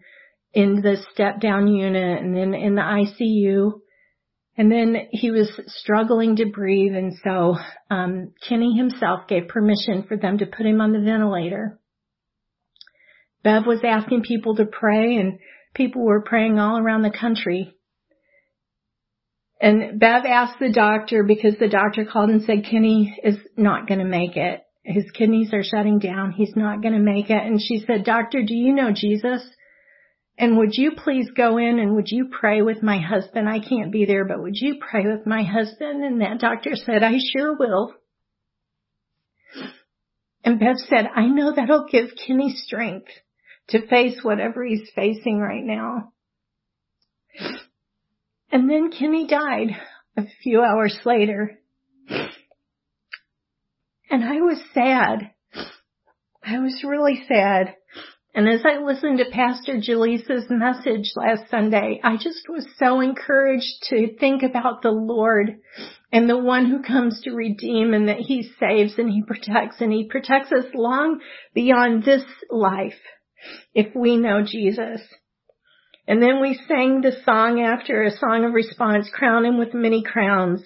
in 0.52 0.82
the 0.82 0.96
step 1.12 1.40
down 1.40 1.66
unit 1.66 2.22
and 2.22 2.36
then 2.36 2.52
in 2.52 2.74
the 2.74 2.82
ICU. 2.82 3.80
And 4.56 4.70
then 4.70 5.08
he 5.10 5.30
was 5.30 5.50
struggling 5.66 6.36
to 6.36 6.46
breathe 6.46 6.94
and 6.94 7.14
so, 7.24 7.56
um, 7.90 8.32
Kenny 8.46 8.76
himself 8.76 9.26
gave 9.28 9.48
permission 9.48 10.04
for 10.06 10.16
them 10.16 10.38
to 10.38 10.46
put 10.46 10.66
him 10.66 10.80
on 10.80 10.92
the 10.92 11.00
ventilator. 11.00 11.80
Bev 13.44 13.66
was 13.66 13.80
asking 13.84 14.22
people 14.22 14.56
to 14.56 14.64
pray 14.64 15.16
and 15.16 15.38
people 15.74 16.02
were 16.02 16.22
praying 16.22 16.58
all 16.58 16.78
around 16.78 17.02
the 17.02 17.10
country. 17.10 17.74
And 19.60 20.00
Bev 20.00 20.24
asked 20.26 20.58
the 20.58 20.72
doctor 20.72 21.22
because 21.22 21.54
the 21.58 21.68
doctor 21.68 22.04
called 22.04 22.30
and 22.30 22.42
said 22.42 22.66
Kenny 22.68 23.18
is 23.22 23.36
not 23.56 23.86
going 23.86 24.00
to 24.00 24.06
make 24.06 24.36
it. 24.36 24.62
His 24.82 25.04
kidneys 25.12 25.52
are 25.52 25.62
shutting 25.62 25.98
down. 25.98 26.32
He's 26.32 26.56
not 26.56 26.82
going 26.82 26.94
to 26.94 27.00
make 27.00 27.30
it. 27.30 27.42
And 27.42 27.60
she 27.60 27.84
said, 27.86 28.04
doctor, 28.04 28.42
do 28.42 28.54
you 28.54 28.74
know 28.74 28.90
Jesus? 28.94 29.42
And 30.36 30.58
would 30.58 30.72
you 30.72 30.92
please 30.92 31.28
go 31.36 31.58
in 31.58 31.78
and 31.78 31.94
would 31.94 32.08
you 32.08 32.28
pray 32.28 32.60
with 32.60 32.82
my 32.82 32.98
husband? 32.98 33.48
I 33.48 33.60
can't 33.60 33.92
be 33.92 34.04
there, 34.04 34.24
but 34.24 34.42
would 34.42 34.56
you 34.56 34.76
pray 34.80 35.06
with 35.06 35.26
my 35.26 35.42
husband? 35.42 36.02
And 36.02 36.20
that 36.20 36.40
doctor 36.40 36.72
said, 36.74 37.02
I 37.02 37.18
sure 37.32 37.56
will. 37.56 37.94
And 40.42 40.58
Bev 40.58 40.76
said, 40.76 41.08
I 41.14 41.26
know 41.26 41.54
that'll 41.54 41.86
give 41.90 42.10
Kenny 42.26 42.54
strength 42.54 43.08
to 43.68 43.86
face 43.86 44.18
whatever 44.22 44.64
he's 44.64 44.90
facing 44.94 45.38
right 45.38 45.64
now. 45.64 46.12
And 48.50 48.70
then 48.70 48.92
Kenny 48.92 49.26
died 49.26 49.76
a 50.16 50.22
few 50.42 50.62
hours 50.62 50.96
later. 51.04 51.58
And 54.10 54.24
I 54.24 54.40
was 54.40 54.62
sad. 54.72 55.30
I 56.42 56.58
was 56.58 56.84
really 56.84 57.24
sad. 57.26 57.74
And 58.36 58.48
as 58.48 58.62
I 58.64 58.78
listened 58.78 59.18
to 59.18 59.30
Pastor 59.30 59.74
Jaleesa's 59.74 60.46
message 60.50 61.12
last 61.14 61.48
Sunday, 61.50 62.00
I 62.02 62.16
just 62.16 62.48
was 62.48 62.66
so 62.78 63.00
encouraged 63.00 63.86
to 63.90 64.16
think 64.18 64.42
about 64.42 64.82
the 64.82 64.90
Lord 64.90 65.56
and 66.12 66.28
the 66.28 66.38
one 66.38 66.66
who 66.66 66.82
comes 66.82 67.20
to 67.22 67.30
redeem 67.30 67.94
and 67.94 68.08
that 68.08 68.18
he 68.18 68.50
saves 68.58 68.94
and 68.98 69.08
he 69.08 69.22
protects 69.22 69.80
and 69.80 69.92
he 69.92 70.08
protects 70.08 70.52
us 70.52 70.66
long 70.74 71.20
beyond 71.54 72.04
this 72.04 72.24
life 72.50 73.00
if 73.74 73.94
we 73.94 74.16
know 74.16 74.42
Jesus. 74.44 75.00
And 76.06 76.22
then 76.22 76.40
we 76.40 76.60
sang 76.68 77.00
the 77.00 77.12
song 77.24 77.62
after 77.62 78.02
a 78.02 78.16
song 78.16 78.44
of 78.44 78.52
response, 78.52 79.08
crown 79.12 79.44
him 79.44 79.58
with 79.58 79.72
many 79.72 80.02
crowns. 80.02 80.62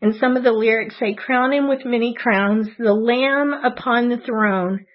And 0.00 0.16
some 0.16 0.36
of 0.36 0.42
the 0.42 0.52
lyrics 0.52 0.98
say, 0.98 1.14
crown 1.14 1.52
him 1.52 1.68
with 1.68 1.84
many 1.84 2.14
crowns, 2.14 2.68
the 2.78 2.92
lamb 2.92 3.52
upon 3.52 4.08
the 4.08 4.16
throne 4.16 4.86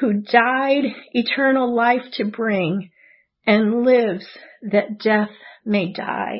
who 0.00 0.22
died 0.22 0.84
eternal 1.12 1.74
life 1.74 2.02
to 2.14 2.24
bring 2.24 2.90
and 3.46 3.84
lives 3.84 4.26
that 4.62 4.98
death 4.98 5.30
may 5.64 5.92
die. 5.92 6.38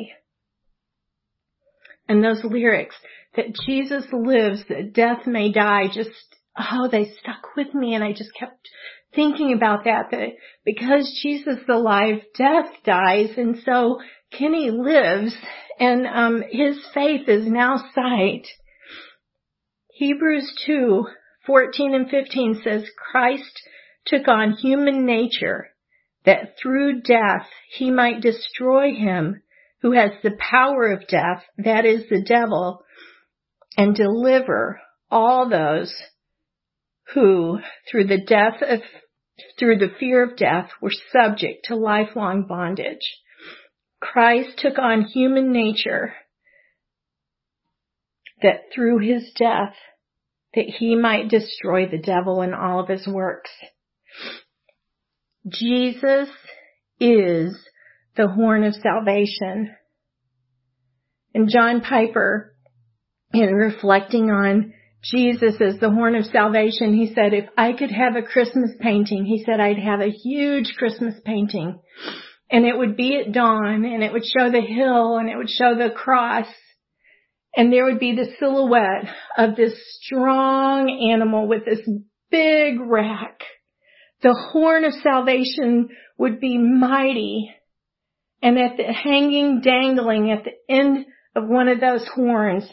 And 2.09 2.25
those 2.25 2.43
lyrics 2.43 2.97
that 3.37 3.55
Jesus 3.67 4.05
lives 4.13 4.65
that 4.69 4.93
death 4.93 5.27
may 5.27 5.53
die 5.53 5.89
just, 5.93 6.11
oh, 6.59 6.89
they 6.91 7.13
stuck 7.21 7.57
with 7.57 7.75
me 7.75 7.95
and 7.95 8.03
I 8.03 8.13
just 8.13 8.35
kept 8.39 8.69
thinking 9.15 9.53
about 9.53 9.85
that, 9.85 10.11
that 10.11 10.31
because 10.65 11.21
Jesus 11.23 11.59
is 11.59 11.69
alive, 11.69 12.21
death 12.37 12.71
dies 12.85 13.31
and 13.37 13.59
so 13.65 14.01
Kenny 14.37 14.71
lives 14.71 15.35
and 15.79 16.07
um, 16.07 16.43
his 16.51 16.79
faith 16.93 17.29
is 17.29 17.47
now 17.47 17.77
sight. 17.95 18.47
Hebrews 19.93 20.53
2 20.67 21.07
14 21.47 21.95
and 21.95 22.11
15 22.11 22.63
says 22.65 22.85
Christ 23.11 23.61
took 24.07 24.29
on 24.29 24.53
human 24.53 25.05
nature 25.05 25.69
that 26.25 26.57
through 26.61 27.03
death 27.03 27.47
he 27.71 27.91
might 27.91 28.23
destroy 28.23 28.95
him 28.95 29.43
who 29.83 29.93
has 29.93 30.13
the 30.23 30.37
power 30.39 30.91
of 30.93 31.07
death, 31.09 31.45
that 31.59 31.85
is 31.85 32.09
the 32.09 32.23
devil, 32.23 32.83
and 33.77 33.95
deliver 33.95 34.81
all 35.11 35.49
those 35.49 35.95
who 37.13 37.59
through 37.91 38.07
the 38.07 38.25
death 38.27 38.63
of, 38.63 38.81
through 39.59 39.79
the 39.79 39.93
fear 39.99 40.23
of 40.23 40.37
death 40.37 40.71
were 40.81 40.93
subject 41.13 41.67
to 41.67 41.77
lifelong 41.77 42.47
bondage. 42.47 43.21
Christ 44.01 44.59
took 44.59 44.79
on 44.79 45.03
human 45.03 45.53
nature 45.53 46.15
that 48.43 48.65
through 48.75 48.99
his 48.99 49.33
death 49.37 49.75
that 50.55 50.67
he 50.67 50.95
might 50.95 51.29
destroy 51.29 51.89
the 51.89 51.99
devil 51.99 52.43
and 52.43 52.55
all 52.55 52.81
of 52.81 52.89
his 52.89 53.07
works. 53.07 53.51
Jesus 55.49 56.29
is 57.01 57.57
the 58.17 58.29
horn 58.29 58.65
of 58.65 58.75
salvation. 58.75 59.75
And 61.35 61.49
John 61.49 61.81
Piper, 61.81 62.55
in 63.33 63.53
reflecting 63.53 64.31
on 64.31 64.73
Jesus 65.05 65.55
as 65.61 65.79
the 65.79 65.91
horn 65.91 66.15
of 66.15 66.25
salvation, 66.27 66.95
he 66.95 67.13
said, 67.15 67.35
if 67.35 67.49
I 67.57 67.73
could 67.73 67.91
have 67.91 68.17
a 68.17 68.23
Christmas 68.23 68.71
painting, 68.81 69.25
he 69.25 69.45
said 69.45 69.61
I'd 69.61 69.79
have 69.79 70.01
a 70.01 70.11
huge 70.11 70.75
Christmas 70.77 71.15
painting. 71.25 71.81
And 72.51 72.65
it 72.65 72.77
would 72.77 72.97
be 72.97 73.17
at 73.17 73.33
dawn 73.33 73.85
and 73.85 74.03
it 74.03 74.13
would 74.13 74.25
show 74.25 74.51
the 74.51 74.61
hill 74.61 75.17
and 75.17 75.29
it 75.29 75.37
would 75.37 75.51
show 75.51 75.75
the 75.75 75.91
cross 75.91 76.47
and 77.57 77.73
there 77.73 77.85
would 77.85 78.01
be 78.01 78.15
the 78.15 78.33
silhouette 78.39 79.15
of 79.39 79.57
this 79.57 79.75
strong 80.01 81.11
animal 81.13 81.47
with 81.47 81.65
this 81.65 81.81
big 82.31 82.81
rack. 82.81 83.41
The 84.23 84.35
horn 84.53 84.85
of 84.85 84.93
salvation 85.03 85.89
would 86.19 86.41
be 86.41 86.59
mighty. 86.59 87.55
And 88.43 88.59
at 88.59 88.77
the 88.77 88.93
hanging, 88.93 89.61
dangling 89.61 90.31
at 90.31 90.45
the 90.45 90.53
end 90.69 91.07
of 91.37 91.47
one 91.47 91.69
of 91.69 91.81
those 91.81 92.07
horns 92.15 92.69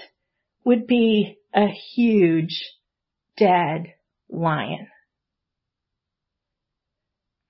would 0.65 0.87
be 0.87 1.37
a 1.53 1.67
huge 1.67 2.63
dead 3.37 3.93
lion. 4.29 4.87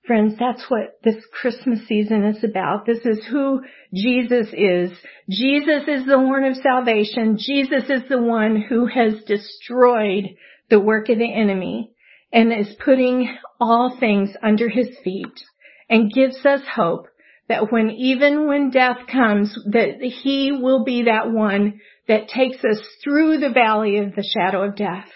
Friends, 0.06 0.34
that's 0.38 0.64
what 0.68 0.98
this 1.04 1.24
Christmas 1.32 1.86
season 1.86 2.24
is 2.24 2.42
about. 2.42 2.86
This 2.86 3.04
is 3.04 3.24
who 3.30 3.62
Jesus 3.94 4.48
is. 4.52 4.90
Jesus 5.30 5.84
is 5.86 6.06
the 6.06 6.18
horn 6.18 6.44
of 6.44 6.56
salvation. 6.56 7.38
Jesus 7.38 7.84
is 7.88 8.02
the 8.08 8.20
one 8.20 8.60
who 8.68 8.86
has 8.86 9.22
destroyed 9.28 10.24
the 10.70 10.80
work 10.80 11.08
of 11.08 11.18
the 11.18 11.32
enemy 11.32 11.92
and 12.32 12.52
is 12.52 12.74
putting 12.84 13.36
all 13.60 13.96
things 14.00 14.30
under 14.42 14.68
his 14.68 14.88
feet 15.04 15.44
and 15.88 16.12
gives 16.12 16.44
us 16.44 16.62
hope 16.74 17.06
that 17.48 17.70
when 17.70 17.90
even 17.90 18.48
when 18.48 18.70
death 18.70 19.06
comes 19.10 19.54
that 19.70 20.00
he 20.00 20.50
will 20.50 20.84
be 20.84 21.04
that 21.04 21.30
one 21.30 21.80
that 22.08 22.28
takes 22.28 22.64
us 22.64 22.80
through 23.02 23.38
the 23.38 23.50
valley 23.50 23.98
of 23.98 24.14
the 24.14 24.28
shadow 24.34 24.62
of 24.62 24.76
death 24.76 25.08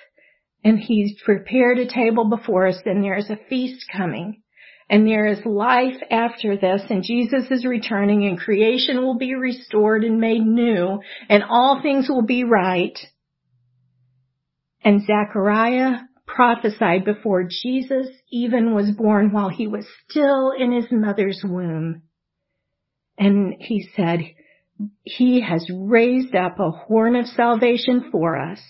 and 0.64 0.78
he's 0.78 1.20
prepared 1.24 1.78
a 1.78 1.86
table 1.86 2.28
before 2.28 2.66
us 2.66 2.78
and 2.84 3.02
there 3.02 3.16
is 3.16 3.30
a 3.30 3.38
feast 3.48 3.84
coming 3.96 4.42
and 4.88 5.06
there 5.06 5.26
is 5.26 5.38
life 5.44 5.96
after 6.10 6.56
this 6.56 6.82
and 6.90 7.02
Jesus 7.02 7.50
is 7.50 7.64
returning 7.64 8.24
and 8.24 8.38
creation 8.38 9.02
will 9.02 9.18
be 9.18 9.34
restored 9.34 10.04
and 10.04 10.20
made 10.20 10.44
new 10.44 11.00
and 11.28 11.42
all 11.48 11.80
things 11.82 12.08
will 12.08 12.24
be 12.24 12.44
right. 12.44 12.98
And 14.84 15.02
Zechariah 15.04 15.98
prophesied 16.26 17.04
before 17.04 17.44
Jesus 17.44 18.08
even 18.30 18.74
was 18.74 18.90
born 18.90 19.32
while 19.32 19.48
he 19.48 19.66
was 19.66 19.86
still 20.08 20.52
in 20.56 20.72
his 20.72 20.86
mother's 20.90 21.42
womb. 21.44 22.02
And 23.18 23.54
he 23.58 23.88
said, 23.96 24.20
he 25.02 25.40
has 25.40 25.68
raised 25.72 26.34
up 26.34 26.58
a 26.58 26.70
horn 26.70 27.16
of 27.16 27.26
salvation 27.26 28.08
for 28.10 28.36
us. 28.36 28.60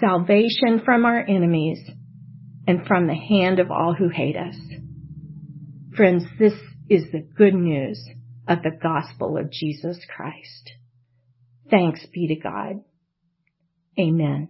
Salvation 0.00 0.82
from 0.84 1.04
our 1.04 1.20
enemies 1.20 1.78
and 2.66 2.86
from 2.86 3.06
the 3.06 3.14
hand 3.14 3.58
of 3.58 3.70
all 3.70 3.94
who 3.94 4.08
hate 4.08 4.36
us. 4.36 4.56
Friends, 5.96 6.24
this 6.38 6.54
is 6.88 7.04
the 7.12 7.20
good 7.20 7.54
news 7.54 8.02
of 8.48 8.62
the 8.62 8.76
gospel 8.82 9.36
of 9.36 9.50
Jesus 9.50 9.98
Christ. 10.14 10.72
Thanks 11.70 12.04
be 12.12 12.28
to 12.28 12.36
God. 12.36 12.80
Amen. 13.98 14.48